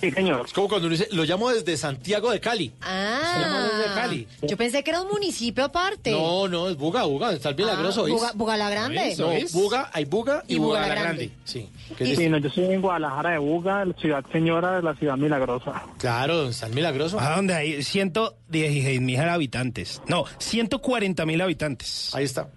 [0.00, 0.44] Sí, señor.
[0.46, 2.72] Es como cuando uno dice, lo llamo desde Santiago de Cali.
[2.80, 4.28] Ah, desde Cali.
[4.42, 6.10] yo pensé que era un municipio aparte.
[6.10, 8.08] No, no, es Buga, Buga, está el Milagroso, Ah.
[8.08, 9.14] Buga, Buga la Grande.
[9.16, 11.26] No, Buga, hay Buga y, Y Buga, Buga la Grande.
[11.26, 11.32] Grande.
[11.44, 11.68] Sí.
[12.16, 15.82] Sí, no, yo estoy en Guadalajara de Buga, la ciudad señora de la ciudad milagrosa.
[15.98, 17.20] Claro, donde está el Milagroso.
[17.20, 17.82] ¿A dónde hay?
[17.84, 20.02] 116 mil habitantes.
[20.08, 22.12] No, 140 mil habitantes.
[22.14, 22.48] Ahí está.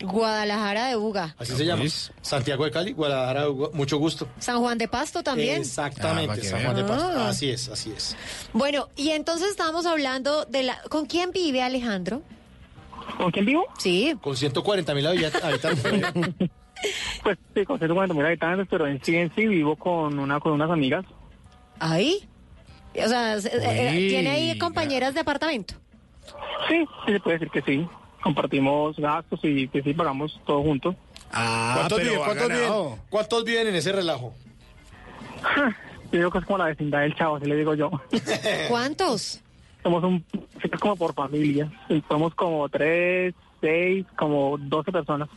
[0.00, 1.34] Guadalajara de Buga.
[1.38, 1.84] Así se llama.
[2.22, 3.68] Santiago de Cali, Guadalajara de Buga.
[3.74, 4.26] Mucho gusto.
[4.38, 5.60] San Juan de Pasto también.
[5.62, 6.62] Exactamente, Ah, San.
[6.64, 7.12] Juan de Pasto.
[7.16, 7.28] Ah.
[7.28, 8.16] Así es, así es.
[8.52, 10.78] Bueno, y entonces estábamos hablando de la...
[10.88, 12.22] ¿Con quién vive Alejandro?
[13.18, 13.64] ¿Con quién vivo?
[13.78, 14.16] Sí.
[14.22, 15.82] Con 140 mil habitantes.
[17.22, 20.50] Pues sí, con 140 mil habitantes, pero en sí en sí vivo con una con
[20.52, 21.04] unas amigas.
[21.78, 22.28] ¿Ahí?
[22.96, 25.74] O sea, se- eh, Uy, ¿tiene ahí compañeras de apartamento?
[26.68, 27.86] Sí, sí se puede decir que sí.
[28.22, 30.94] Compartimos gastos y que sí pagamos todos juntos.
[31.32, 32.84] Ah, ¿Cuántos, pero viven, ha cuántos, ganado.
[32.84, 34.34] viven, ¿Cuántos viven en ese relajo?
[36.12, 37.90] Yo digo que es como la vecindad del chavo, así le digo yo.
[38.68, 39.40] ¿Cuántos?
[39.82, 40.22] Somos un,
[40.62, 41.72] es como por familia.
[42.06, 45.30] Somos como tres, seis, como 12 personas.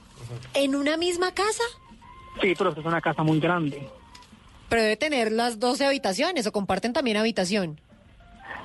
[0.53, 1.63] ¿En una misma casa?
[2.41, 3.87] Sí, pero es una casa muy grande.
[4.67, 7.79] Pero debe tener las 12 habitaciones o comparten también habitación.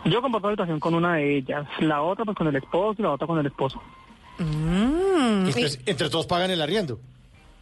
[0.04, 3.12] Yo comparto habitación con una de ellas, la otra pues con el esposo y la
[3.12, 3.80] otra con el esposo.
[4.44, 5.46] Mm,
[5.86, 6.98] entre todos pagan el arriendo.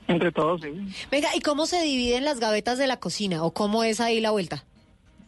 [0.06, 0.70] Entre todos, sí.
[1.10, 3.42] Venga, ¿y cómo se dividen las gavetas de la cocina?
[3.44, 4.64] ¿O cómo es ahí la vuelta?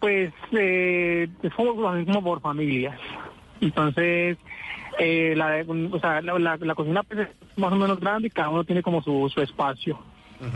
[0.00, 2.98] Pues eh, es como, así como por familias.
[3.60, 4.38] Entonces,
[4.98, 8.28] eh, la, de- o sea, la, la- la cocina pues, es más o menos grande
[8.28, 9.98] y cada uno tiene como su, su espacio.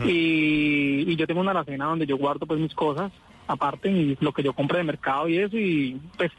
[0.07, 3.11] y, y yo tengo una alacena donde yo guardo pues mis cosas
[3.47, 6.31] aparte y lo que yo compre de mercado y eso y pues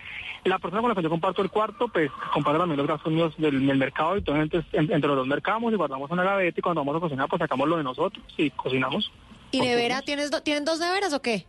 [0.45, 3.33] la persona con la que yo comparto el cuarto pues comparte también los gastos míos
[3.39, 6.63] del, del mercado y entonces en- entre los dos mercamos y guardamos una gaveta y
[6.63, 9.11] cuando vamos a cocinar pues sacamos lo de nosotros y cocinamos.
[9.51, 10.03] ¿Y nevera?
[10.03, 11.47] ¿Tienes do- ¿Tienen dos neveras o qué?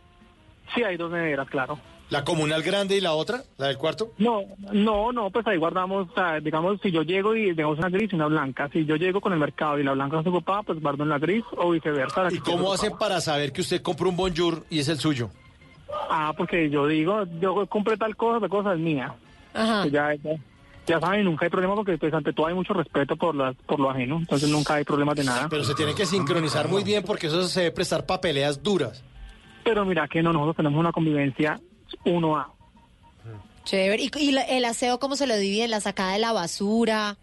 [0.74, 1.78] Sí, hay dos neveras, claro.
[2.10, 3.42] ¿La comunal grande y la otra?
[3.58, 4.12] ¿La del cuarto?
[4.16, 4.40] No,
[4.72, 8.10] no, no, pues ahí guardamos, o sea, digamos, si yo llego y digamos una gris
[8.10, 10.80] y una blanca, si yo llego con el mercado y la blanca está ocupada, pues
[10.80, 12.22] guardo en la gris o viceversa.
[12.22, 15.28] la ¿Y cómo hacen para saber que usted compró un bonjour y es el suyo?
[16.10, 19.14] Ah, porque yo digo, yo compré tal cosa, tal cosa es mía.
[19.54, 19.86] Ajá.
[19.86, 20.30] Ya, ya,
[20.86, 23.78] ya saben, nunca hay problema porque pues ante todo hay mucho respeto por, las por
[23.80, 25.48] lo ajeno, entonces nunca hay problemas de nada.
[25.48, 29.02] Pero se tiene que sincronizar muy bien porque eso se debe prestar para peleas duras.
[29.64, 31.60] Pero mira que no, nosotros tenemos una convivencia
[32.04, 32.52] uno a
[33.64, 34.02] Chévere.
[34.02, 35.70] ¿Y, y la- el aseo cómo se lo dividen?
[35.70, 37.16] ¿La sacada de la basura?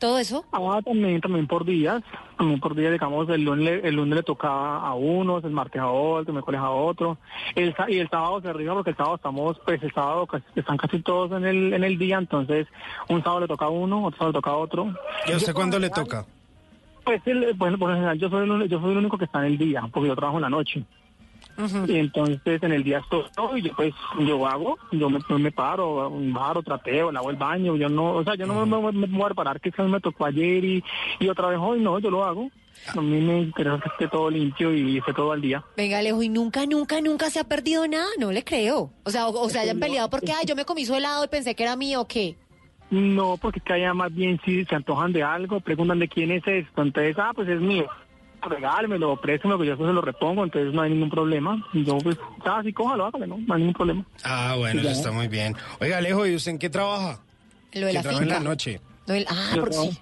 [0.00, 0.44] ¿Todo eso?
[0.50, 2.02] Ah, también, también por días,
[2.38, 5.88] también por días, digamos, el lunes, el lunes le tocaba a unos, el martes a
[5.88, 7.18] otro, el miércoles a otro,
[7.54, 10.78] el, y el sábado se rima porque el sábado estamos, pues el sábado casi- están
[10.78, 12.66] casi todos en el, en el día, entonces
[13.10, 14.94] un sábado le toca a uno, otro sábado le toca a otro.
[15.28, 16.24] ¿Y a usted cuándo le toca?
[17.04, 19.40] Pues, el, bueno, por lo general, yo soy, el, yo soy el único que está
[19.40, 20.82] en el día, porque yo trabajo en la noche.
[21.86, 25.52] Y entonces en el día estoy todo y yo pues yo hago, yo me, me
[25.52, 29.06] paro, un paro, trapeo, lavo el baño, yo no, o sea, yo no me, me,
[29.06, 30.84] me voy a parar que me tocó ayer y,
[31.18, 32.50] y otra vez hoy, no, yo lo hago.
[32.96, 35.62] A mí me interesa que esté todo limpio y esté todo al día.
[35.76, 38.92] Venga, Alejo, y nunca, nunca, nunca se ha perdido nada, no le creo.
[39.04, 41.28] O sea, o, o se hayan peleado porque, ay, yo me comí su helado y
[41.28, 42.36] pensé que era mío, ¿o qué?
[42.90, 46.30] No, porque es que allá más bien si se antojan de algo, preguntan de quién
[46.32, 47.86] es esto, entonces, ah, pues es mío.
[48.42, 51.66] Regálemelo, préstemelo, que yo después se lo repongo, entonces no hay ningún problema.
[51.72, 54.04] Y yo, pues, ah, sí, cójalo, hágale, no, no hay ningún problema.
[54.24, 55.54] Ah, bueno, eso está muy bien.
[55.80, 57.20] Oiga, Alejo, ¿y usted en qué trabaja?
[57.72, 58.42] Lo de la trabaja en finca.
[58.42, 58.80] la noche.
[59.06, 59.98] No, el- ah, Yo por trabajo- sí.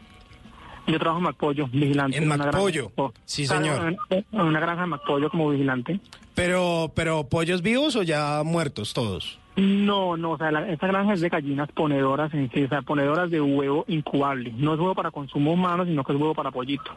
[0.86, 2.16] Yo trabajo en Macpollo, vigilante.
[2.16, 2.45] ¿En granja.
[2.47, 2.93] Macpollo?
[2.97, 3.95] Oh, Sí, señor.
[4.11, 6.01] En, en una granja de Macpollo como vigilante.
[6.34, 9.39] Pero, pero, ¿pollos vivos o ya muertos todos?
[9.57, 12.80] No, no, o sea, la- esta granja es de gallinas ponedoras, en sí, o sea,
[12.80, 14.55] ponedoras de huevo incubable.
[14.57, 16.91] No es huevo para consumo humano, sino que es huevo para pollito.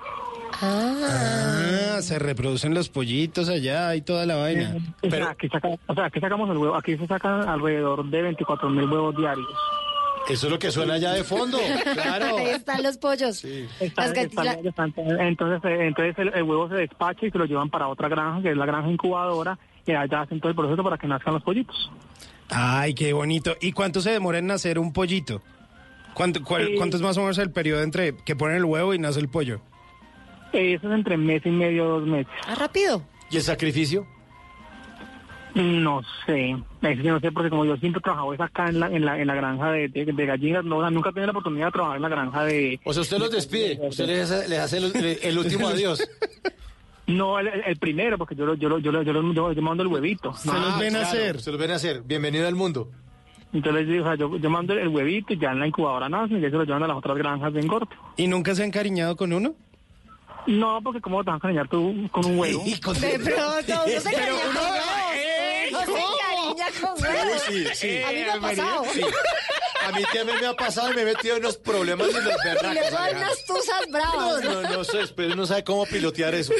[0.61, 4.75] Ah, se reproducen los pollitos allá y toda la vaina.
[5.03, 8.21] O sea, aquí saca- o sea, aquí sacamos el huevo, aquí se sacan alrededor de
[8.21, 9.47] 24 mil huevos diarios.
[10.29, 11.57] Eso es lo que suena allá de fondo,
[11.93, 12.37] claro.
[12.37, 13.43] Ahí están los pollos.
[13.43, 18.07] Están- entonces, eh, entonces el, el huevo se despacha y se lo llevan para otra
[18.07, 21.33] granja, que es la granja incubadora, y allá hacen todo el proceso para que nazcan
[21.33, 21.91] los pollitos.
[22.49, 23.55] Ay, qué bonito.
[23.61, 25.41] ¿Y cuánto se demora en nacer un pollito?
[26.13, 26.75] ¿Cuánto, cuál- Sí.
[26.75, 29.29] ¿Cuánto es más o menos el periodo entre que ponen el huevo y nace el
[29.29, 29.61] pollo?
[30.53, 32.31] Eso es entre mes y medio, dos meses.
[32.47, 33.03] Ah, rápido.
[33.29, 34.05] ¿Y el sacrificio?
[35.53, 39.03] No sé, no sé, porque como yo siempre he trabajado es acá en la, en
[39.03, 41.31] la, en la granja de, de- de gallinas, no, o sea, nunca he tenido la
[41.31, 42.79] oportunidad de trabajar en la granja de...
[42.85, 46.07] O sea, usted los despide, usted les hace, les hace el, el último adiós.
[47.07, 49.83] No, el, primero, porque yo, lo- yo, lo- yo, lo- yo, lo- yo, yo mando
[49.83, 50.33] el huevito.
[50.35, 51.41] Se los ven a hacer.
[51.41, 52.01] Se los ven a hacer.
[52.03, 52.89] Bienvenido al mundo.
[53.51, 56.37] Entonces yo, o sea, yo, yo mando el huevito y ya en la incubadora nacen
[56.37, 57.93] y ya se lo llevan a las otras granjas de engorde.
[58.15, 59.53] ¿Y nunca se ha encariñado con uno?
[60.47, 62.63] No, porque cómo te vas a engañar tú con un huevo.
[62.63, 65.71] De pronto, uno se Pero uno- con huevos.
[65.71, 67.41] Uno se encariña con huevos.
[67.47, 68.01] Sí, sí.
[68.03, 68.83] A mí me ha pasado.
[68.93, 69.01] Sí.
[69.83, 72.21] A mí también me ha pasado y me he metido en unos problemas y los
[72.23, 74.43] Y luego hay unas tuzas No, bravas.
[74.43, 76.53] no, no sé, pero uno sabe cómo pilotear eso.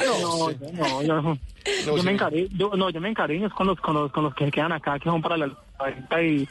[0.00, 1.38] No, yo no, yo, no.
[1.86, 2.02] yo sí.
[2.04, 4.50] me encariño, yo, no, yo me encariño es con los, con los, con los que
[4.50, 6.48] quedan acá, que son para la la venta y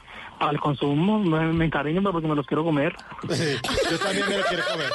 [0.50, 2.96] el consumo, me, me encariño porque me los quiero comer.
[3.30, 3.56] Sí,
[3.92, 4.88] yo también me lo quiero comer.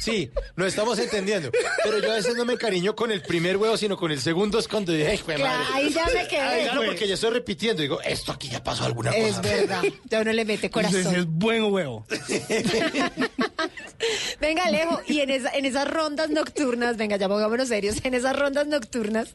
[0.00, 1.50] Sí, nos estamos entendiendo.
[1.84, 4.58] Pero yo a veces no me encariño con el primer huevo, sino con el segundo
[4.58, 5.74] es cuando dije, "Ay, jue Claro, madre".
[5.74, 6.40] ahí ya me quedé.
[6.40, 7.80] Ay, Claro, porque ya estoy repitiendo.
[7.82, 9.26] Digo, esto aquí ya pasó alguna cosa.
[9.26, 9.82] Es verdad.
[10.10, 11.26] Ya uno le mete Es corazón.
[11.30, 12.04] buen huevo.
[14.40, 18.36] Venga, Alejo, y en, esa- en esas rondas nocturnas, venga, ya pongámonos serios, en esas
[18.36, 19.34] rondas nocturnas,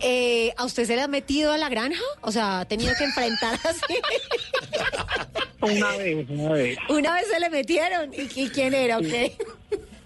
[0.00, 2.00] eh, ¿a usted se le ha metido a la granja?
[2.22, 3.94] O sea, ¿ha tenido que enfrentar así?
[5.60, 6.78] Una vez, una vez.
[6.88, 8.10] Una vez se le metieron.
[8.14, 8.98] ¿Y, y quién era?
[8.98, 9.04] ¿Ok?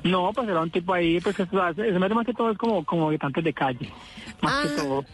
[0.03, 3.07] No, pues era un tipo ahí, pues se mete más que todo es como, como
[3.07, 3.89] habitantes de calle.
[4.43, 5.05] Más que todo.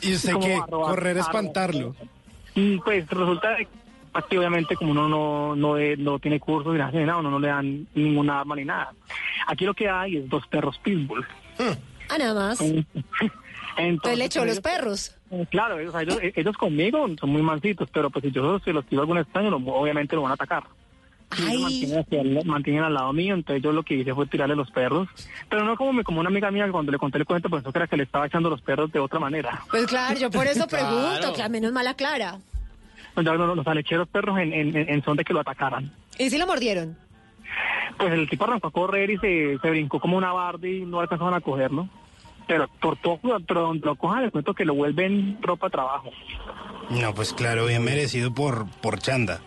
[0.00, 0.60] ¿Y usted qué?
[0.70, 1.94] ¿Correr a espantarlo?
[2.54, 3.56] Y pues resulta
[4.28, 7.86] que obviamente como uno no, no, no tiene cursos ni nada, uno no le dan
[7.94, 8.92] ninguna arma ni nada.
[9.48, 11.26] Aquí lo que hay es dos perros pitbull.
[12.08, 12.60] Ah, nada más.
[12.60, 12.86] Entonces,
[13.76, 15.14] Entonces le echó los ellos- perros.
[15.30, 18.84] Eh, Claro, ellos, ellos, ellos conmigo son muy mansitos, pero pues si yo se los
[18.86, 20.64] tiro algún extraño, lo- obviamente lo van a atacar.
[21.38, 24.26] Y ellos mantienen, hacia el- mantienen al lado mío, entonces yo lo que hice fue
[24.26, 25.06] tirarle los perros.
[25.50, 27.70] Pero no como, me, como una amiga mía que cuando le conté el cuento pensó
[27.70, 29.60] que era que le estaba echando los perros de otra manera.
[29.70, 30.86] Pues claro, yo por eso Claro.
[30.88, 32.38] pregunto, que al menos mala clara.
[33.14, 35.90] Entonces, no, los aleché los perros en, en, en son de que lo atacaran.
[36.18, 36.96] ¿Y si lo mordieron?
[37.98, 41.00] Pues el tipo arrancó a correr y se, se brincó como una barda y no
[41.00, 41.88] alcanzaban a cogerlo.
[42.48, 46.10] Pero por poco, pero donde lo cojan, les cuento que lo vuelven ropa de trabajo.
[46.90, 49.40] No, pues claro, bien merecido por, por chanda.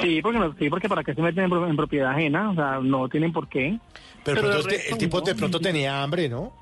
[0.00, 2.54] Sí, porque, no- sí, porque para qué se meten en, pro- en propiedad ajena, o
[2.54, 3.78] sea, no tienen por qué.
[4.24, 5.38] Pero, de pronto resto, el tipo de no.
[5.38, 6.52] pronto tenía hambre, ¿no?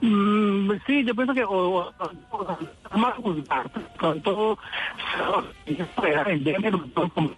[0.00, 1.92] Mm, sí, yo pienso que o, o-
[2.30, 2.58] o-
[2.96, 4.58] más juzgar, pronto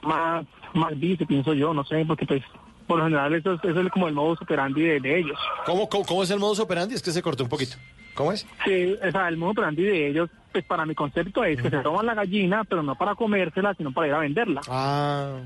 [0.03, 2.43] más, más vice, pienso yo, no sé, porque pues
[2.93, 5.38] por lo general eso es, eso es como el modus operandi de, de ellos.
[5.64, 6.95] ¿Cómo, cómo, cómo es el modus operandi?
[6.95, 7.76] Es que se cortó un poquito.
[8.12, 8.47] ¿Cómo es?
[8.66, 11.82] Sí, o sea, el modus operandi de ellos, pues para mi concepto es que se
[11.82, 14.61] roban la gallina, pero no para comérsela, sino para ir a venderla.
[14.68, 15.38] Ah.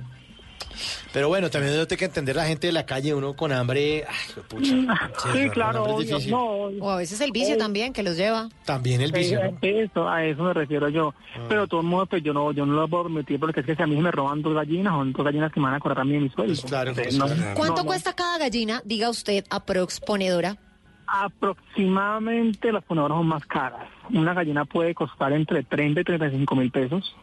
[1.13, 4.05] Pero bueno, también uno tiene que entender la gente de la calle, uno con hambre.
[4.09, 4.75] Ay, pucha.
[5.33, 6.45] Sí, claro, obvio, no,
[6.85, 8.49] O a veces el vicio también que los lleva.
[8.65, 9.41] También el vicio.
[9.41, 9.59] Eh, ¿no?
[9.63, 11.15] Eso, a eso me refiero yo.
[11.35, 11.41] Ah.
[11.49, 13.77] Pero de todos modos, pues yo no, yo no lo puedo permitir porque es que
[13.77, 15.81] si a mí se me roban dos gallinas, son dos gallinas que me van a
[15.81, 16.55] cobrar a mí de mi sueldo.
[16.55, 17.55] Pues claro, Entonces, pues no- claro.
[17.57, 17.87] ¿Cuánto no, no.
[17.87, 18.83] cuesta cada gallina?
[18.85, 20.57] Diga usted, aprox ponedora.
[21.09, 23.89] Aproximadamente las ponedoras son más caras.
[24.13, 27.15] Una gallina puede costar entre 30 y 35 mil pesos.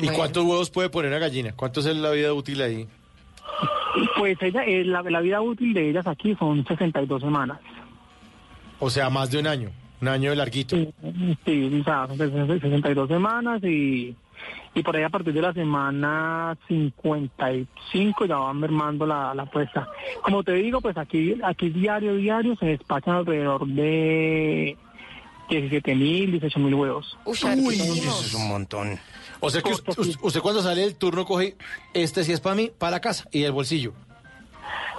[0.00, 1.52] ¿Y cuántos huevos puede poner una gallina?
[1.54, 2.88] ¿Cuánto es la vida útil ahí?
[4.16, 7.58] Pues ella, eh, la, la vida útil de ellas aquí son 62 semanas.
[8.78, 9.70] O sea, más de un año.
[10.00, 10.76] Un año de larguito.
[11.44, 14.16] Sí, o sea, son 62 semanas y,
[14.74, 19.88] y por ahí a partir de la semana 55 ya van mermando la, la puesta.
[20.22, 24.76] Como te digo, pues aquí, aquí diario, diario se despachan alrededor de
[25.50, 27.16] 17 mil, 18 mil huevos.
[27.24, 28.98] Uy, Eso es un montón.
[29.44, 31.56] O sea que usted, usted cuando sale del turno coge,
[31.92, 33.92] este sí es para mí, para la casa y el bolsillo.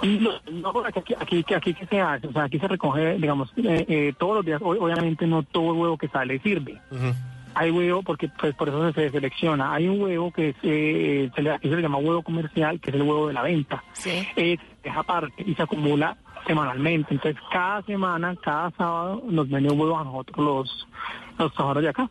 [0.02, 3.50] No, no, aquí, aquí, aquí, aquí ¿qué se hace, o sea, aquí se recoge, digamos,
[3.56, 6.78] eh, eh, todos los días, obviamente no todo el huevo que sale sirve.
[7.54, 9.72] Hay huevo, porque pues por eso se selecciona.
[9.72, 12.90] Hay un huevo que es, eh, se le, aquí se le llama huevo comercial, que
[12.90, 13.82] es el huevo de la venta.
[13.92, 14.26] Sí.
[14.34, 16.16] Se deja aparte y se acumula
[16.46, 17.14] semanalmente.
[17.14, 20.88] Entonces, cada semana, cada sábado, nos venden huevos a nosotros los,
[21.38, 22.10] los trabajadores de acá.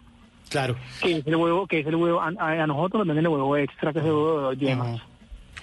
[0.53, 0.75] Claro.
[1.01, 3.57] Que es el huevo, que es el huevo, a, a- nosotros nos venden el huevo
[3.57, 5.01] extra, que es el huevo de dos yemas.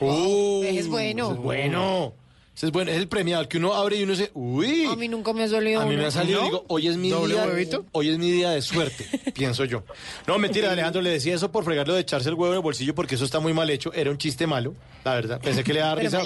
[0.01, 1.31] Uh, Es bueno.
[1.33, 2.15] es bueno.
[2.57, 2.91] Ese es bueno.
[2.91, 4.87] Es el premiado, el que uno abre y uno dice, uy.
[4.87, 6.47] A mí nunca me ha salido A mí me ha salido y ¿No?
[6.49, 7.45] digo, hoy es mi ¿Doble día.
[7.45, 7.87] huevito?
[7.93, 9.85] Hoy es mi día de suerte, pienso yo.
[10.27, 12.95] No, mentira, Alejandro, le decía eso por fregarlo de echarse el huevo en el bolsillo
[12.95, 13.93] porque eso está muy mal hecho.
[13.93, 14.75] Era un chiste malo,
[15.05, 15.41] la verdad.
[15.41, 16.21] Pensé que le daba risa.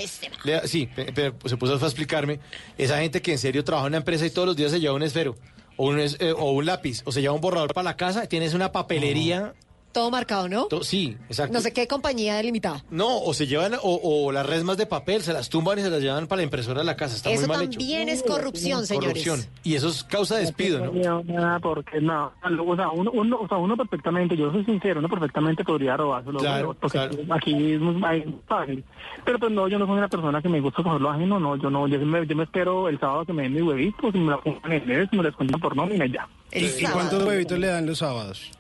[0.44, 2.40] Le sí, pero se puso a explicarme.
[2.78, 4.94] Esa gente que en serio trabaja en una empresa y todos los días se lleva
[4.94, 5.36] un esfero.
[5.76, 8.54] O un, eh, o un lápiz, o se lleva un borrador para la casa, tienes
[8.54, 9.54] una papelería.
[9.94, 10.64] Todo marcado, ¿no?
[10.66, 11.52] to- sí, exacto.
[11.54, 12.84] No sé qué compañía delimitada.
[12.90, 15.88] No, o se llevan, o, o las resmas de papel, se las tumban y se
[15.88, 17.14] las llevan para la impresora de la casa.
[17.14, 17.78] Está Eso muy mal hecho.
[17.78, 19.08] también es corrupción, señores.
[19.24, 19.40] Corrupción.
[19.62, 20.92] Y eso es causa de despido, ¿no?
[20.92, 22.32] No, nada, porque no,
[22.66, 26.32] o sea, uno, uno, o sea, uno perfectamente, yo soy sincero, uno perfectamente podría robarse
[26.32, 27.16] los Claro, porque claro.
[27.30, 28.02] aquí es muy,
[28.48, 28.84] fácil.
[29.24, 31.54] Pero pues no, yo no soy una persona que me gusta coger lo ajeno, no,
[31.56, 34.18] yo no, yo me, yo me espero el sábado que me den mis huevitos, y
[34.18, 36.28] me la pongan en el me les cuentan por nómina y ya.
[36.52, 38.50] ¿Y cuántos huevitos le dan los sábados?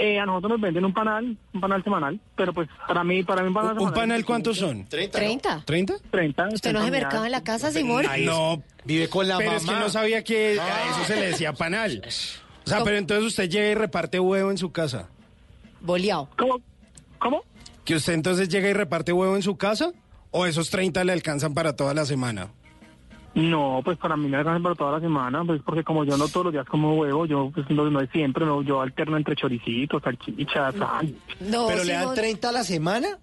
[0.00, 3.42] Eh, a nosotros nos venden un panal, un panal semanal, pero pues para mí, para
[3.42, 4.86] mí un panal ¿Un semanal panal cuántos son?
[4.86, 5.18] 30.
[5.18, 5.64] ¿30?
[5.64, 6.00] ¿30?
[6.10, 6.48] 30.
[6.54, 8.06] ¿Usted no hace mercado en la casa, Simón?
[8.24, 9.58] No, Vive con la pero mamá.
[9.62, 12.02] es que no sabía que a eso se le decía panal.
[12.06, 15.08] O sea, pero entonces usted llega y reparte huevo en su casa.
[15.80, 16.28] Boleado.
[16.38, 16.60] ¿Cómo?
[17.18, 17.42] ¿Cómo?
[17.84, 19.92] ¿Que usted entonces llega y reparte huevo en su casa?
[20.30, 22.52] ¿O esos 30 le alcanzan para toda la semana?
[23.34, 26.26] No, pues para mí me alcanza para toda la semana, pues porque como yo no
[26.28, 29.36] todos los días como huevo, yo pues no, no es siempre, no, yo alterno entre
[29.36, 31.14] choricitos, salchichas, sal.
[31.40, 32.14] No, ¿Pero le dan Simón.
[32.16, 33.18] 30 a la semana?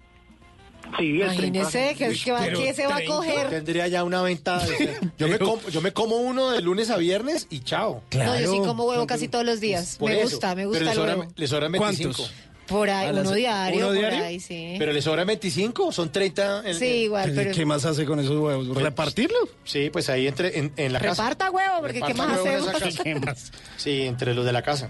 [0.98, 1.60] Sí, el 30.
[1.60, 3.14] Imagínese que, que va- pero que se va a 30.
[3.16, 3.50] coger.
[3.50, 4.66] Tendría ya una venta.
[4.66, 8.02] de- yo, me como, yo me como uno de lunes a viernes y chao.
[8.16, 9.98] No, yo sí como huevo casi todos los días.
[10.00, 10.30] Por me eso.
[10.30, 11.32] gusta, me Pero gusta le el sobran, huevo.
[11.36, 12.14] le sobran 25.
[12.16, 12.34] ¿Cuántos?
[12.68, 14.24] Por ahí, uno diario, ¿uno por diario?
[14.26, 14.76] ahí, sí.
[14.78, 16.68] Pero le sobran 25, son 30.
[16.68, 17.52] en- Sí, en- igual, pero...
[17.54, 18.68] ¿Qué más hace con esos huevos?
[18.76, 19.50] ¿Repartirlos?
[19.64, 21.24] Sí, pues ahí entre, en, en la casa.
[21.24, 22.82] Reparta huevo, porque ¿qué más en esa hacemos?
[22.82, 23.04] casa.
[23.04, 23.52] ¿Qué más?
[23.78, 24.90] Sí, entre los de la casa.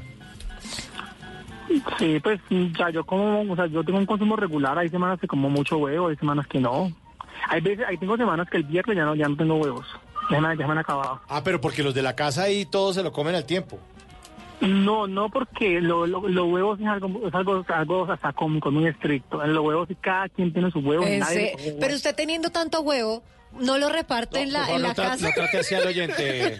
[1.99, 2.39] Sí, pues
[2.77, 5.77] ya yo como, o sea, yo tengo un consumo regular, hay semanas que como mucho
[5.77, 6.91] huevo, hay semanas que no.
[7.49, 9.85] Hay veces, ahí tengo semanas que el viernes ya no, ya no tengo huevos,
[10.31, 11.21] ya me, ya me han acabado.
[11.27, 13.79] Ah, pero porque los de la casa ahí todos se lo comen al tiempo.
[14.61, 18.87] No, no porque lo- lo- los huevos es algo, es algo, algo hasta cómico, muy
[18.87, 19.43] estricto.
[19.43, 21.07] En los huevos cada quien tiene sus huevos.
[21.07, 23.21] nadie Pero usted teniendo tanto huevo,
[23.59, 25.27] ¿no lo reparte en la, en la no, casa?
[25.27, 26.57] no trate así al oyente,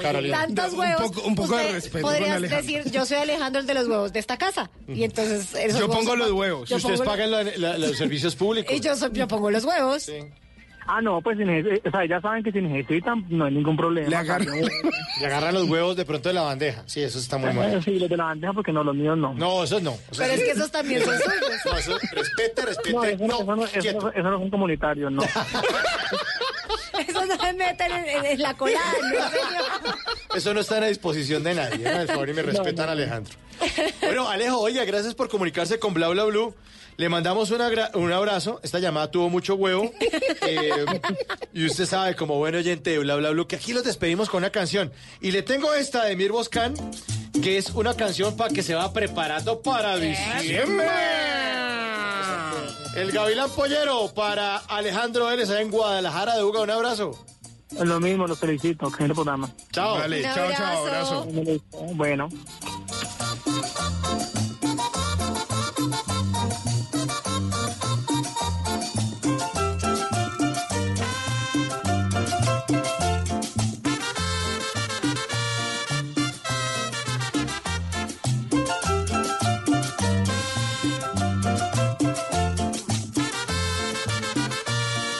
[0.00, 0.38] Carolina.
[0.46, 1.02] Tantos Un huevos.
[1.10, 4.18] poco- un poco de respeto Podrías decir, yo soy Alejandro el de los huevos de
[4.20, 4.70] esta casa.
[4.88, 5.54] Y entonces.
[5.54, 6.68] esos Yo pongo los huevos.
[6.68, 8.74] Si ustedes pagan la- la- los servicios públicos.
[8.74, 10.10] Y yo, soy- yo pongo los huevos.
[10.90, 13.76] Ah, no, pues si neces- o sea, ya saben que si necesitan, no hay ningún
[13.76, 14.08] problema.
[14.08, 14.48] Le agarran-
[15.20, 16.82] Y agarran los huevos de pronto de la bandeja.
[16.86, 17.82] Sí, eso está muy mal.
[17.84, 19.34] Sí, los de la bandeja, porque no, los míos no.
[19.34, 19.92] No, esos no.
[20.10, 21.60] O sea, Pero es que esos también son suyos.
[21.66, 22.92] no, eso- respete, respete.
[22.94, 25.22] No, eso no, eso no, eso no- eso no son comunitarios, no.
[26.98, 29.96] Esos no se meten en, en- en la colada, ¿no, señor?
[30.34, 32.06] Eso no está a disposición de nadie.
[32.06, 33.34] Favor y me respetan, Alejandro.
[34.00, 36.54] Bueno, Alejo, oiga, gracias por comunicarse con Bla Bla Blue.
[36.96, 38.60] Le mandamos una un abrazo.
[38.64, 39.90] Esta llamada tuvo mucho huevo.
[40.42, 41.00] Eh,
[41.52, 44.38] y usted sabe, como buen oyente de Bla Bla Blue, que aquí los despedimos con
[44.38, 44.92] una canción.
[45.20, 46.74] Y le tengo esta de Mir Boscan,
[47.42, 50.88] que es una canción para que se va preparando para diciembre.
[52.96, 56.62] El Gavilán Pollero para Alejandro Vélez allá en Guadalajara de Uga.
[56.62, 57.24] Un abrazo.
[57.70, 58.90] Lo mismo, lo felicito.
[58.90, 59.50] Que el programa.
[59.70, 59.98] Chao.
[59.98, 60.86] Vale, chao, chao.
[60.86, 61.26] Abrazo.
[61.94, 62.28] Bueno.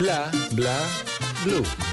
[0.09, 0.77] bla, bla,
[1.45, 1.88] blue.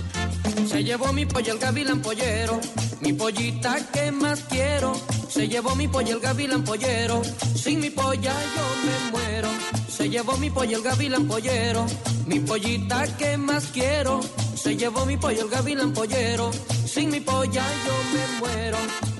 [0.76, 2.60] Se llevó mi pollo el gavilán pollero,
[3.00, 4.92] mi pollita que más quiero.
[5.30, 7.22] Se llevó mi pollo el gavilán pollero,
[7.56, 9.48] sin mi polla yo me muero.
[9.88, 11.86] Se llevó mi pollo el gavilán pollero,
[12.28, 14.20] mi pollita que más quiero.
[14.54, 16.52] Se llevó mi pollo el gavilán pollero,
[16.86, 18.78] sin mi polla yo me muero.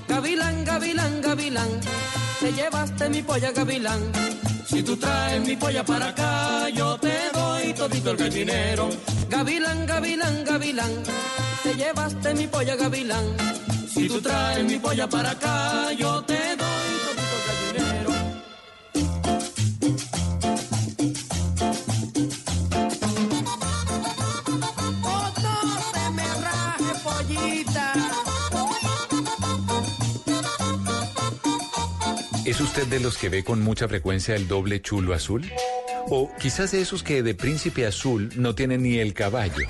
[0.10, 1.70] Gavilán, gavilán, gavilán,
[2.40, 4.02] te llevaste mi polla gavilán.
[4.66, 8.90] Si tú traes mi polla para acá, yo te doy todito el gallinero.
[9.30, 10.92] Gavilán, gavilán, gavilán,
[11.64, 13.26] te llevaste mi polla gavilán.
[13.88, 17.95] Si tú traes mi polla para acá, yo te doy todito el gallinero.
[32.76, 35.50] Usted de los que ve con mucha frecuencia el doble chulo azul?
[36.10, 39.66] O quizás de esos que de príncipe azul no tienen ni el caballo.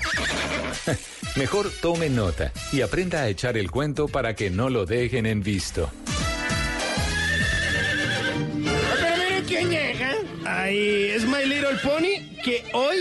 [1.36, 5.40] Mejor tome nota y aprenda a echar el cuento para que no lo dejen en
[5.40, 5.88] visto.
[9.46, 10.16] Quién llega.
[10.44, 12.96] Ahí es My Little Pony, que hoy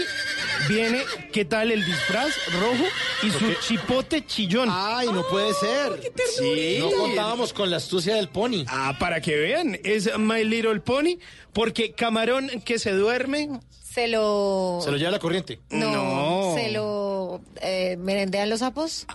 [0.70, 1.02] viene,
[1.34, 2.32] ¿qué tal el disfraz
[2.62, 2.86] rojo
[3.24, 4.70] y su chipote chillón?
[4.72, 6.12] Ay, no puede ser.
[6.38, 6.78] Sí.
[6.80, 8.66] No contábamos con la astucia del pony.
[8.68, 11.18] Ah, para que vean, es My Little Pony,
[11.54, 13.50] porque camarón que se duerme.
[13.70, 14.80] Se lo...
[14.84, 15.60] Se lo lleva la corriente.
[15.70, 19.08] No, se lo eh, merendean los sapos.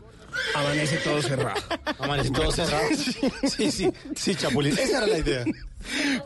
[0.55, 1.61] Amanece todo cerrado.
[1.99, 2.89] Amanece todo cerrado.
[3.45, 4.77] Sí, sí, sí, Chapulín.
[4.79, 5.45] Esa era la idea.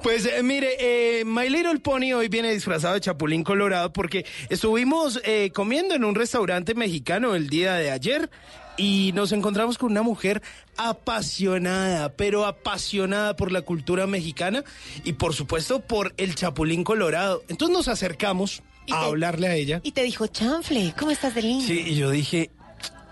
[0.02, 5.20] Pues eh, mire, eh, My Little Pony hoy viene disfrazado de Chapulín Colorado porque estuvimos
[5.24, 8.30] eh, comiendo en un restaurante mexicano el día de ayer
[8.76, 10.42] y nos encontramos con una mujer
[10.76, 14.64] apasionada, pero apasionada por la cultura mexicana
[15.05, 17.42] y por supuesto por el Chapulín Colorado.
[17.48, 19.80] Entonces nos acercamos a hablarle a ella.
[19.82, 21.64] Y te dijo, chanfle, ¿cómo estás de lindo?
[21.66, 22.50] Sí, y yo dije,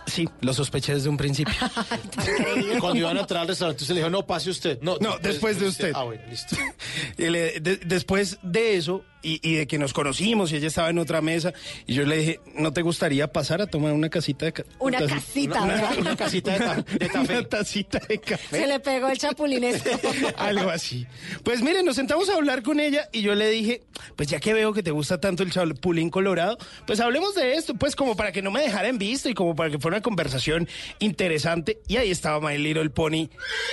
[0.07, 1.55] sí, lo sospeché desde un principio.
[2.81, 4.79] Cuando iban a entrar al restaurante, usted le dijo, no, pase usted.
[4.83, 5.93] No, No, después de usted.
[5.95, 6.57] Ah, bueno, listo.
[7.19, 10.91] Y le- de- después de eso, y, y de que nos conocimos y ella estaba
[10.91, 11.53] en otra mesa,
[11.87, 14.69] y yo le dije, ¿no te gustaría pasar a tomar una casita de café?
[14.79, 15.99] Una casita, Una, ¿verdad?
[15.99, 17.33] una casita de, ta- de café.
[17.39, 18.59] Una tacita de café.
[18.61, 19.89] Se le pegó el chapulinesco.
[20.37, 21.07] Algo así.
[21.45, 23.83] Pues mire, nos sentamos a hablar con ella y yo le dije,
[24.17, 27.75] pues ya que veo que te gusta tanto el chapulín colorado, pues hablemos de esto,
[27.75, 30.01] pues como para que no me dejara en visto y como para que fuera una
[30.01, 30.69] conversación
[30.99, 31.81] interesante.
[31.87, 33.29] Y ahí estaba My Little Pony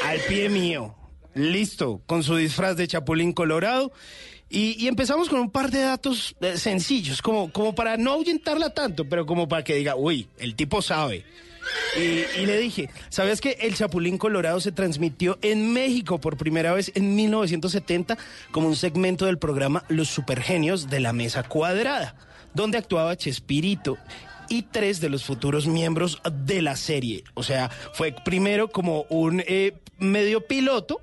[0.06, 0.96] al pie mío,
[1.34, 3.92] listo, con su disfraz de chapulín colorado.
[4.52, 9.06] Y, empezamos con un par de datos eh, sencillos, como, como para no ahuyentarla tanto,
[9.08, 11.24] pero como para que diga, uy, el tipo sabe.
[11.96, 16.74] Y, y le dije, ¿sabes que el Chapulín Colorado se transmitió en México por primera
[16.74, 18.18] vez en 1970
[18.50, 22.16] como un segmento del programa Los Supergenios de la Mesa Cuadrada,
[22.56, 24.00] donde actuaba Chespirito
[24.50, 27.24] y tres de los futuros miembros de la serie?
[27.36, 31.00] O sea, fue primero como un eh, medio piloto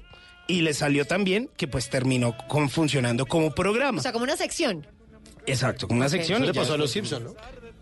[0.49, 3.99] y le salió también que pues terminó con, funcionando como programa.
[3.99, 4.86] O sea, como una sección.
[5.47, 6.42] Exacto, con una sección.
[6.42, 7.34] Eso le pasó a los Simpsons, ¿no?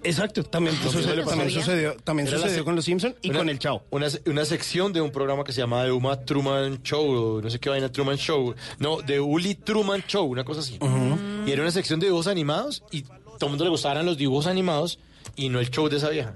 [0.07, 3.39] Exacto, también, sucedió, también sucedió, también Era la sucedió se- con los Simpsons y una-
[3.39, 3.85] con el Chao.
[3.91, 7.07] Una, una sección de un programa que se llamaba The Uma Truman Show,
[7.39, 8.55] o no sé qué vaina, Truman Show.
[8.79, 10.79] No, The Uli Truman Show, una cosa así.
[11.47, 14.47] Y era una sección de dibujos animados y todo el mundo le gustaban los dibujos
[14.47, 14.99] animados
[15.37, 16.33] y no el show de esa vieja.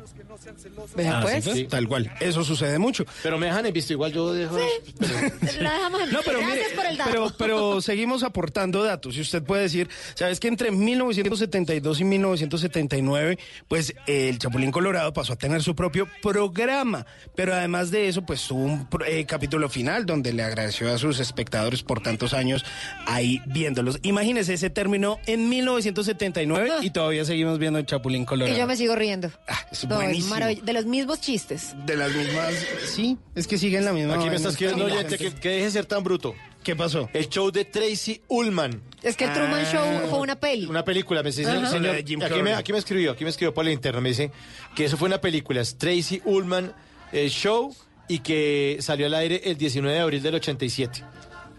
[0.97, 1.45] Vea, Ah, pues.
[1.45, 2.11] sí, Tal cual.
[2.21, 3.05] Eso sucede mucho.
[3.23, 4.57] Pero me dejan en visto, igual yo dejo.
[5.61, 7.11] La dejamos en No, pero Gracias mire, por el dato.
[7.11, 9.17] pero, pero seguimos aportando datos.
[9.17, 15.33] Y usted puede decir, ¿sabes que entre 1972 y 1979, pues el Chapulín Colorado pasó
[15.35, 17.07] a tener su propio programa?
[17.35, 21.21] Pero además de eso, pues tuvo un eh, capítulo final donde le agradeció a sus
[21.21, 22.65] espectadores por tantos años
[23.07, 23.99] ahí viéndolos.
[24.03, 28.57] Imagínese, ese terminó en 1979 y todavía seguimos viendo el Chapulín Colorado.
[28.57, 29.31] Y yo me sigo riendo.
[29.71, 30.28] es No, buenísimo.
[30.29, 31.75] Maravill- De los mismos chistes.
[31.87, 32.55] De las mismas,
[32.95, 34.15] sí, es que siguen la misma.
[34.15, 36.35] Aquí me estás escribiendo, oyente, que, que deje de ser tan bruto.
[36.63, 37.09] ¿Qué pasó?
[37.15, 38.83] El show de Tracy Ullman.
[39.03, 39.73] Es que el Truman Ah.
[39.73, 40.67] Show fue una peli.
[40.67, 41.67] Una película, me dice, Ajá.
[41.69, 44.31] señor, aquí, me, aquí me escribió, aquí me escribió por la interna, me dice
[44.75, 46.73] que eso fue una película, es Tracy Ullman
[47.13, 47.75] eh, Show
[48.09, 51.05] y que salió al aire el 19 de abril del 87.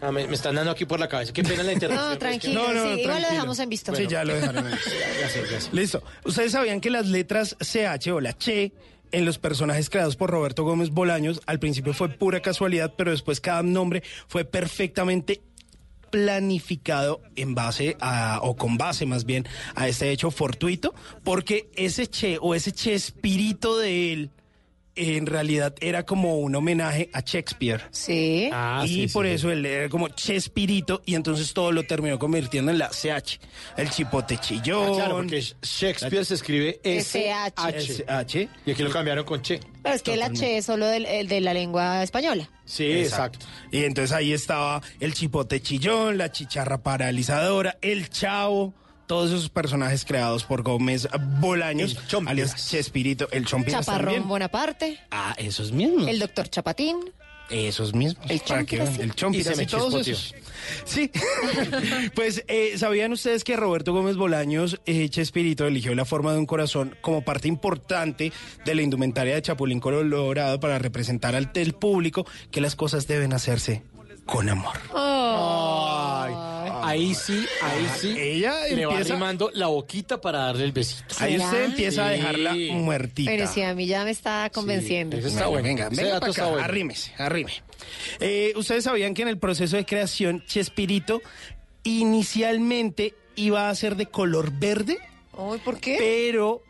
[0.02, 2.10] Ah, me, me están dando aquí por la cabeza, qué pena la interrupción.
[2.10, 2.62] No, tranquilo.
[2.68, 3.96] No, no, sí, igual lo dejamos en visto.
[3.96, 4.66] Sí, ya lo dejaron.
[5.22, 5.70] Ya sé, ya sé.
[5.74, 6.04] Listo.
[6.24, 8.72] Ustedes sabían que las letras CH o la Che
[9.12, 13.42] en los personajes creados por Roberto Gómez Bolaños al principio fue pura casualidad, pero después
[13.42, 15.42] cada nombre fue perfectamente
[16.10, 20.94] planificado en base a, o con base más bien, a este hecho fortuito,
[21.24, 24.32] porque ese Che o ese Che espíritu de él
[25.00, 27.82] en realidad era como un homenaje a Shakespeare.
[27.92, 28.50] Sí.
[28.52, 32.20] Ah, y sí, por sí, eso él era como Chespirito y entonces todo lo terminó
[32.20, 33.40] convirtiendo en la CH.
[33.78, 34.90] El chipote chillón.
[34.92, 38.04] Ah, claro, porque Shakespeare se escribe S-H.
[38.08, 38.50] H.
[38.66, 39.60] Y aquí lo cambiaron con Che.
[39.82, 42.50] Pero es que el H es solo del- el de la lengua española.
[42.66, 43.46] Sí, exacto.
[43.72, 48.74] Y entonces ahí estaba el chipote chillón, la chicharra paralizadora, el chavo,
[49.10, 51.08] todos esos personajes creados por Gómez
[51.40, 51.98] Bolaños,
[52.28, 54.30] alias Chespirito, el Chompiras Chaparrón también.
[54.30, 56.08] Bonaparte, Ah, esos mismos.
[56.08, 56.96] el doctor Chapatín.
[57.50, 58.24] Esos mismos.
[58.30, 60.36] El Chompiras, el Chompiras Y se me todos esos.
[60.86, 61.10] Sí.
[62.14, 66.46] pues, eh, ¿sabían ustedes que Roberto Gómez Bolaños, eh, Chespirito, eligió la forma de un
[66.46, 68.32] corazón como parte importante
[68.64, 73.82] de la indumentaria de Chapulín Colorado para representar el público que las cosas deben hacerse
[74.32, 74.76] con amor?
[74.96, 76.34] Ay,
[76.84, 78.16] ahí sí, ahí sí.
[78.18, 81.16] Ella le va empieza- arrimando la boquita para darle el besito.
[81.20, 81.46] Ahí ¿Será?
[81.46, 82.18] usted empieza a Sí.
[82.18, 83.32] dejarla muertita.
[83.32, 85.18] Pero sí, a mí ya me está convenciendo.
[85.18, 85.68] eso está Bueno.
[85.68, 86.66] Venga, Ese venga dato para está acá, bueno.
[86.66, 87.54] arrímese, arrime.
[88.20, 91.22] Eh, Ustedes sabían que en el proceso de creación Chespirito
[91.84, 95.00] inicialmente iba a ser de color verde,
[95.34, 95.96] Uy, ¿por qué?
[95.98, 96.62] pero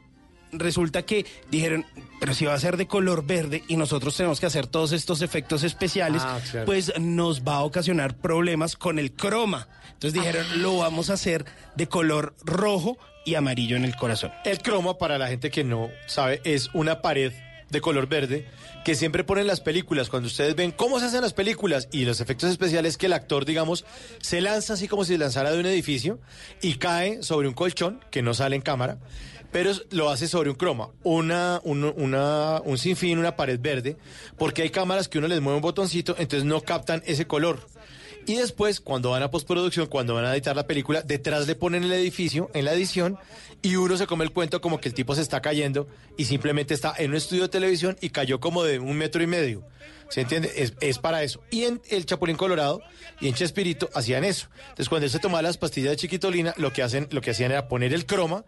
[0.51, 1.85] resulta que dijeron,
[2.19, 5.21] pero si va a ser de color verde y nosotros tenemos que hacer todos estos
[5.21, 6.65] efectos especiales, Ah, claro.
[6.65, 9.67] pues nos va a ocasionar problemas con el croma.
[9.93, 10.55] Entonces dijeron, Ah.
[10.57, 11.45] lo vamos a hacer
[11.75, 14.31] de color rojo y amarillo en el corazón.
[14.45, 17.31] El croma, para la gente que no sabe, es una pared
[17.69, 18.47] de color verde
[18.83, 20.09] que siempre ponen las películas.
[20.09, 23.45] Cuando ustedes ven cómo se hacen las películas y los efectos especiales, que el actor,
[23.45, 23.85] digamos,
[24.21, 26.19] se lanza así como si lanzara de un edificio
[26.61, 28.97] y cae sobre un colchón que no sale en cámara,
[29.51, 33.97] pero lo hace sobre un croma, una, un, una, un sinfín, una pared verde,
[34.37, 37.59] porque hay cámaras que uno les mueve un botoncito, entonces no captan ese color.
[38.25, 41.83] Y después, cuando van a postproducción, cuando van a editar la película, detrás le ponen
[41.83, 43.17] el edificio en la edición
[43.63, 46.75] y uno se come el cuento como que el tipo se está cayendo y simplemente
[46.75, 49.63] está en un estudio de televisión y cayó como de un metro y medio.
[50.09, 50.51] ¿Se entiende?
[50.55, 51.41] Es, es para eso.
[51.49, 52.81] Y en el Chapulín Colorado
[53.19, 54.47] y en Chespirito hacían eso.
[54.61, 57.51] Entonces, cuando él se tomaba las pastillas de chiquitolina, lo que, hacen, lo que hacían
[57.51, 58.43] era poner el croma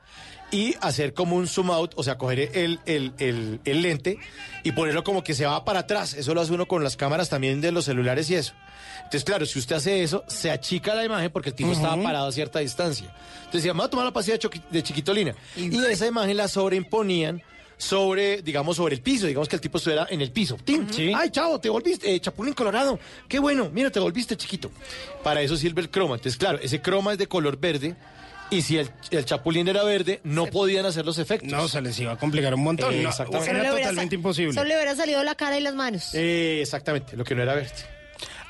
[0.51, 4.17] y hacer como un zoom out, o sea, coger el, el, el, el lente
[4.63, 6.13] y ponerlo como que se va para atrás.
[6.13, 8.53] Eso lo hace uno con las cámaras también de los celulares y eso.
[8.97, 12.27] Entonces, claro, si usted hace eso, se achica la imagen porque el tipo estaba parado
[12.27, 13.07] a cierta distancia.
[13.07, 14.37] Entonces, decía, vamos a tomar la pastilla
[14.69, 15.35] de, chiquitolina.
[15.55, 17.41] Y esa imagen la sobreimponían
[17.77, 19.25] sobre, digamos, sobre el piso.
[19.27, 20.57] Digamos que el tipo estuviera en el piso.
[20.63, 20.87] ¡Tin!
[21.15, 22.13] ¡Ay, chavo, te volviste!
[22.13, 22.99] eh, Chapulín Colorado.
[23.27, 23.69] ¡Qué bueno!
[23.73, 24.71] Mira, te volviste chiquito.
[25.23, 26.15] Para eso sirve el croma.
[26.15, 27.95] Entonces, claro, ese croma es de color verde.
[28.51, 31.49] Y si el, el chapulín era verde, no podían hacer los efectos.
[31.49, 32.93] No, se les iba a complicar un montón.
[32.93, 33.49] Eh, No, exactamente.
[33.49, 34.53] era totalmente imposible.
[34.53, 36.13] Solo le hubiera salido la cara y las manos.
[36.13, 37.71] Eh, exactamente, lo que no era verde.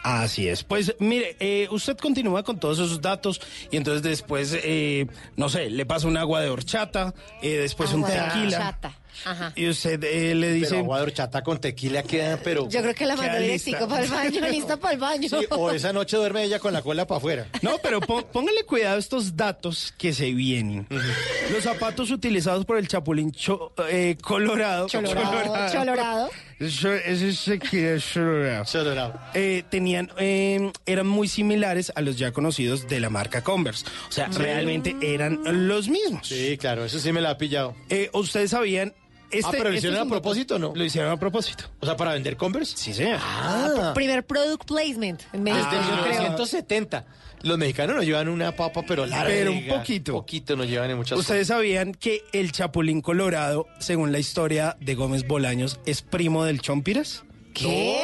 [0.03, 0.63] Así es.
[0.63, 3.39] Pues mire, eh, usted continúa con todos esos datos
[3.69, 8.03] y entonces después, eh, no sé, le pasa un agua de horchata, eh, después un
[8.03, 8.57] Agua de tequila.
[8.57, 8.93] horchata.
[9.25, 9.53] Ajá.
[9.55, 10.69] Y usted eh, le dice...
[10.71, 12.67] Pero agua de horchata con tequila queda, pero...
[12.69, 15.29] Yo creo que la mandó directico para el baño, lista para el baño.
[15.29, 17.47] Sí, o esa noche duerme ella con la cola para afuera.
[17.61, 20.87] No, pero pó- póngale cuidado a estos datos que se vienen.
[21.51, 24.87] Los zapatos utilizados por el Chapulín cho- eh, Colorado.
[24.87, 26.29] Cholorado, cholorado.
[26.59, 29.19] Eso- Ese se quiere Colorado.
[29.33, 33.85] Eh, tenían, eh, eran muy similares a los ya conocidos de la marca Converse.
[34.09, 36.27] O sea, realmente eran los mismos.
[36.27, 37.75] Sí, claro, eso sí me la ha pillado.
[37.89, 38.93] Eh, Ustedes sabían.
[39.31, 40.73] Este, ah, pero lo este hicieron es a propósito, ¿no?
[40.75, 41.65] Lo hicieron a propósito.
[41.79, 42.75] O sea, para vender Converse.
[42.77, 43.19] Sí, señor.
[43.21, 46.21] Ah, Primer product placement en México, desde creo.
[46.21, 47.05] 1970.
[47.43, 49.27] Los mexicanos nos llevan una papa, pero larga.
[49.27, 50.13] Pero un poquito.
[50.13, 54.95] poquito nos llevan en muchas Ustedes sabían que el Chapulín Colorado, según la historia de
[54.95, 57.23] Gómez Bolaños, es primo del Chompiras.
[57.53, 57.97] ¿Qué?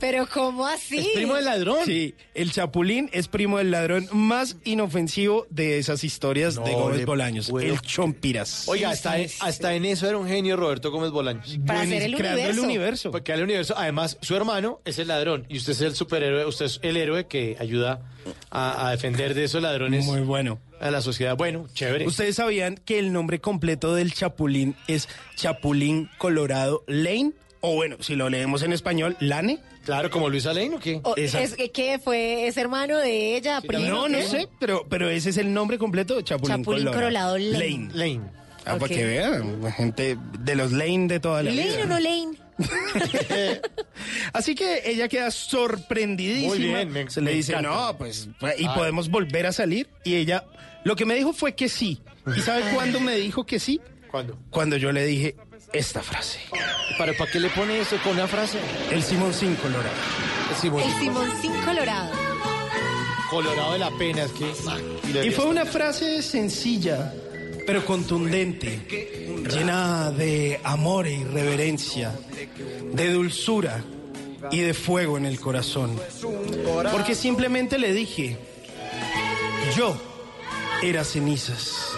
[0.00, 0.98] Pero ¿cómo así?
[0.98, 1.78] Es primo del ladrón.
[1.84, 7.48] Sí, el Chapulín es primo del ladrón más inofensivo de esas historias de Gómez Bolaños,
[7.48, 8.68] puedo- el Chompiras.
[8.68, 11.58] Oiga, hasta, en- hasta en eso era un genio Roberto Gómez Bolaños.
[11.66, 12.64] Para hacer el creando el universo.
[12.64, 13.10] universo.
[13.10, 16.66] Porque al universo, además, su hermano es el ladrón y usted es el superhéroe, usted
[16.66, 18.02] es el héroe que ayuda
[18.50, 20.58] a, a defender de esos ladrones Muy bueno.
[20.80, 21.36] a la sociedad.
[21.36, 22.06] Bueno, chévere.
[22.06, 27.32] ¿Ustedes sabían que el nombre completo del Chapulín es Chapulín Colorado Lane?
[27.60, 29.58] O bueno, si lo leemos en español, Lane.
[29.84, 31.00] Claro, como Luisa Lane o qué?
[31.02, 31.34] O- es,
[31.74, 32.46] ¿Qué fue?
[32.46, 33.60] ¿Es hermano de ella?
[33.60, 33.88] primo?
[33.88, 34.24] No, no ¿Qué?
[34.28, 37.88] sé, pero, pero ese es el nombre completo, Chapulín, Chapulín Colorado Lane.
[37.94, 38.20] Lane.
[38.64, 38.80] Ah, Ok.
[38.80, 41.82] para que vean, gente de los Lane de toda la ¿Lane vida.
[41.82, 42.28] o no Lane?
[44.32, 46.48] Así que ella queda sorprendidísima.
[46.48, 47.70] Muy bien, me- Se le me dice, encanta.
[47.70, 48.28] no, pues,
[48.58, 48.74] y Ah.
[48.74, 49.88] podemos volver a salir.
[50.04, 50.44] Y ella,
[50.84, 52.00] lo que me dijo fue que sí.
[52.36, 53.80] ¿Y sabe cuándo me dijo que sí?
[54.10, 54.38] ¿Cuándo?
[54.50, 55.36] Cuando yo le dije
[55.72, 56.38] esta frase.
[56.96, 58.58] ¿Para, ¿Para qué le pone eso con una frase?
[58.90, 59.94] El Simoncín Colorado.
[60.50, 62.10] El Simón- El Simoncín Colorado.
[63.30, 65.26] Colorado de la pena, es que...
[65.26, 67.12] Y fue una frase sencilla,
[67.66, 68.80] pero contundente,
[69.50, 72.12] llena de amor e irreverencia,
[72.92, 73.82] de dulzura
[74.50, 76.00] y de fuego en el corazón.
[76.90, 78.38] Porque simplemente le dije,
[79.76, 79.94] yo
[80.82, 81.92] era cenizas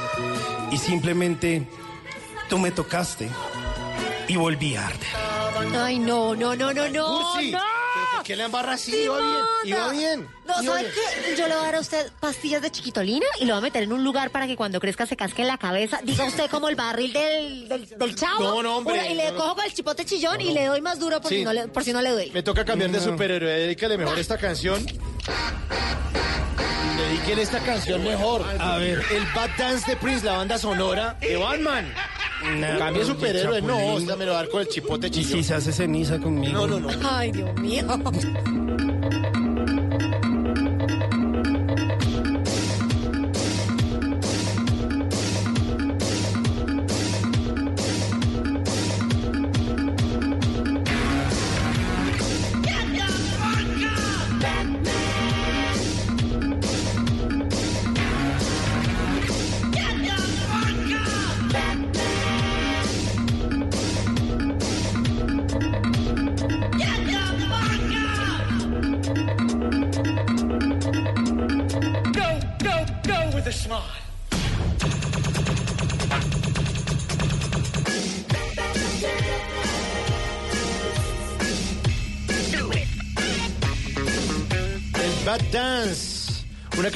[0.73, 1.69] y simplemente
[2.49, 3.29] tú me tocaste
[4.31, 5.77] y volví a arder.
[5.77, 7.33] Ay, no, no, no, no, no.
[7.35, 7.59] Ursi, no.
[7.59, 8.95] ¿pero por qué le embarra así?
[8.97, 10.29] Iba bien, iba bien.
[10.47, 10.93] No, iba ¿sabe bien.
[11.25, 11.37] qué?
[11.37, 13.83] Yo le voy a dar a usted pastillas de chiquitolina y lo voy a meter
[13.83, 15.99] en un lugar para que cuando crezca se casque en la cabeza.
[16.05, 18.41] Diga usted como el barril del, del, del chavo.
[18.43, 19.39] No, no, hombre, Una- Y le no, no.
[19.39, 21.39] cojo con el chipote chillón y le doy más duro por, Sí.
[21.39, 22.31] si, no le, por si no le duele.
[22.33, 23.51] Me toca cambiar de superhéroe.
[23.53, 24.87] Dedícale mejor esta canción.
[26.97, 28.45] Dediquen esta canción mejor.
[28.61, 29.03] A ver.
[29.11, 31.93] El Bad Dance de Prince, la banda sonora de Batman.
[32.43, 33.61] No, Cambie superhéroe.
[33.63, 34.01] No, Chapulín.
[34.03, 35.33] esta me lo dar con el chipote Y chillón.
[35.33, 36.67] si se hace ceniza conmigo.
[36.67, 36.89] No, no, no.
[37.11, 37.85] Ay, Dios mío.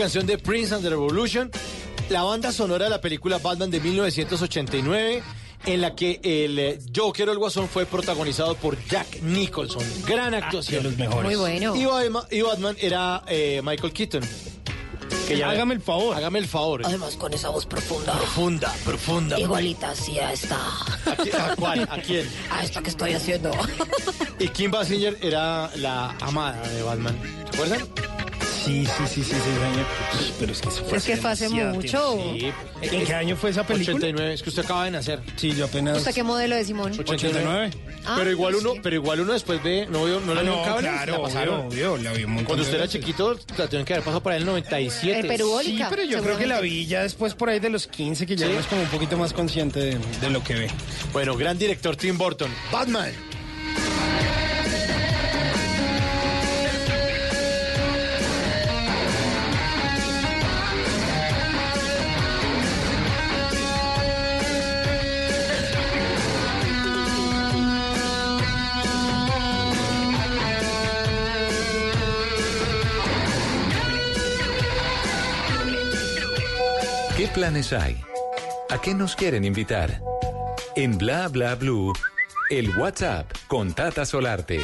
[0.05, 1.51] Canción de Prince and the Revolution,
[2.11, 5.23] la banda sonora de la película Batman de 1989,
[5.65, 9.83] en la que el eh, Joker o el Guasón fue protagonizado por Jack Nicholson.
[10.07, 10.83] Gran actuación.
[10.83, 11.23] de los mejores.
[11.25, 11.75] Muy bueno.
[11.75, 11.87] Y,
[12.43, 14.21] Batman- era eh, Michael Keaton.
[15.27, 16.15] Que ya- Hágame el favor.
[16.15, 16.83] Hágame el favor.
[16.85, 18.13] Además, con esa voz profunda.
[18.13, 19.41] Profunda, profunda.
[19.41, 20.57] Igualita así a esta.
[20.59, 21.89] ¿A, a cuál?
[21.91, 22.29] ¿A quién?
[22.51, 23.51] A esta que estoy haciendo.
[24.39, 27.19] Y Kim Basinger era la amada de Batman.
[27.51, 28.14] ¿Se acuerdan?
[28.65, 29.87] Sí, sí, sí, sí, sí, señor.
[30.41, 32.33] Pero es que eso fue Es que fue hace demasiado mucho.
[32.35, 32.59] tiempo.
[32.81, 33.97] ¿En qué año fue esa película?
[33.97, 35.21] 89, es que usted acaba de nacer.
[35.37, 35.99] Sí, yo apenas.
[35.99, 36.93] ¿Usted qué modelo de Simón?
[36.99, 37.71] 89.
[38.07, 38.81] Ah, pero igual uno, sí.
[38.83, 41.13] pero igual uno después ve, no vio, no la Ah, vio no, en cable, claro,
[41.13, 41.61] la pasaron.
[41.67, 43.01] obvio, obvio, la vi un montón Cuando de usted era veces.
[43.01, 45.21] chiquito, la tuvieron que haber pasado por ahí en el 97.
[45.21, 47.87] Eh, pero Sí, pero yo creo que la vi ya después por ahí de los
[47.87, 48.53] 15, que ya ¿Sí?
[48.53, 50.67] uno es como un poquito más consciente de, de lo que ve.
[51.13, 52.51] Bueno, gran director Tim Burton.
[52.71, 53.13] Batman.
[77.45, 78.01] Planes hay?
[78.71, 80.01] ¿A qué nos quieren invitar?
[80.77, 81.93] En Bla Bla Blue,
[82.49, 84.63] el WhatsApp con Tata Solarte.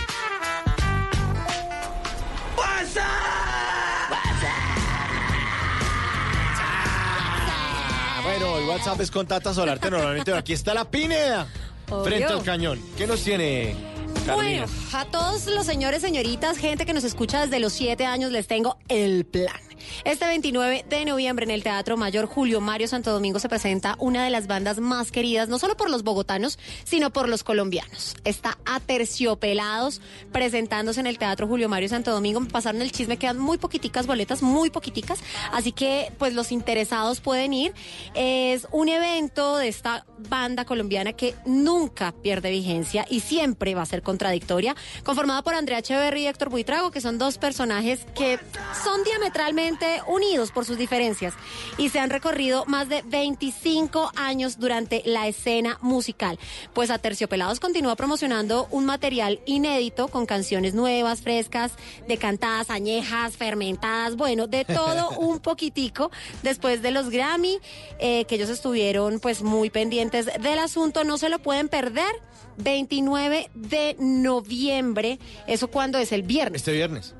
[8.17, 10.25] Ah, bueno, el WhatsApp es con Tata Solarte normalmente.
[10.25, 11.49] pero Aquí está la Pineda.
[11.91, 12.05] Obvio.
[12.05, 12.81] Frente al cañón.
[12.97, 13.77] ¿Qué nos tiene,
[14.25, 14.65] Carolina?
[14.65, 18.47] Bueno, a todos los señores, señoritas, gente que nos escucha desde los siete años, les
[18.47, 19.70] tengo el plan.
[20.05, 24.25] Este 29 de noviembre en el Teatro Mayor Julio Mario Santo Domingo se presenta una
[24.25, 28.17] de las bandas más queridas, no solo por los bogotanos, sino por los colombianos.
[28.25, 30.01] Está Aterciopelados
[30.33, 32.41] presentándose en el Teatro Julio Mario Santo Domingo.
[32.41, 35.21] Me pasaron el chisme, quedan muy poquiticas boletas, muy poquiticas.
[35.53, 37.73] Así que, pues, los interesados pueden ir.
[38.15, 43.87] Es un evento de esta banda colombiana que nunca pierde vigencia y siempre va a
[43.87, 44.75] ser contradictoria,
[45.05, 48.39] conformada por Andrea Echeverry y Héctor Buitrago, que son dos personajes que
[48.85, 49.70] son diametralmente
[50.07, 51.35] unidos por sus diferencias
[51.79, 56.39] y se han recorrido más de 25 años durante la escena musical.
[56.75, 61.73] Pues Aterciopelados continúa promocionando un material inédito con canciones nuevas, frescas,
[62.09, 66.11] decantadas, añejas, fermentadas, bueno, de todo un poquitico
[66.43, 67.59] después de los Grammy,
[67.99, 72.11] eh, que ellos estuvieron pues muy pendientes del asunto, no se lo pueden perder.
[72.57, 76.61] 29 de noviembre, eso cuando es el viernes.
[76.61, 77.15] Este viernes.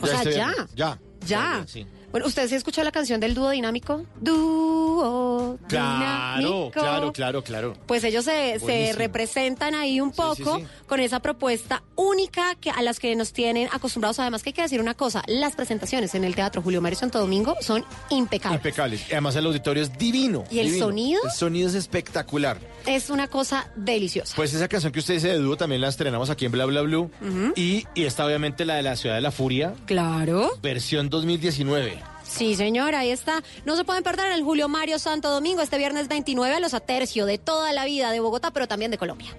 [0.00, 0.54] O sea, este ya.
[0.74, 0.98] Ya.
[1.26, 1.64] Ya.
[1.66, 1.86] Sí.
[2.16, 4.06] Bueno, ¿usted sí escuchó la canción del dúo dinámico?
[4.22, 6.70] Dúo Claro, dinámico.
[6.70, 7.72] claro, claro, claro.
[7.84, 10.66] Pues ellos se, representan ahí un poco sí, sí.
[10.86, 14.18] con esa propuesta única que a las que nos tienen acostumbrados.
[14.18, 17.18] Además que hay que decir una cosa, las presentaciones en el Teatro Julio Mario Santo
[17.18, 18.60] Domingo son impecables.
[18.60, 19.04] Impecables.
[19.10, 20.44] Además el auditorio es divino.
[20.50, 20.86] ¿Y el divino.
[20.86, 21.20] sonido?
[21.22, 22.58] El sonido es espectacular.
[22.86, 24.34] Es una cosa deliciosa.
[24.36, 26.80] Pues esa canción que usted dice de dúo también la estrenamos aquí en Bla Bla
[26.80, 27.10] Blue.
[27.56, 30.50] Y está obviamente la de la Ciudad de la Furia, Claro.
[30.62, 32.05] versión 2019.
[32.28, 33.42] Sí, señora, ahí está.
[33.64, 37.38] No se pueden perder el Julio Mario Santo Domingo este viernes 29 los atercio de
[37.38, 39.34] toda la vida de Bogotá, pero también de Colombia.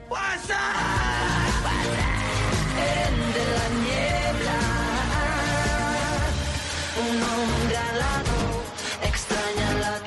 [7.00, 8.64] Un hombre alado
[9.04, 10.07] extraña la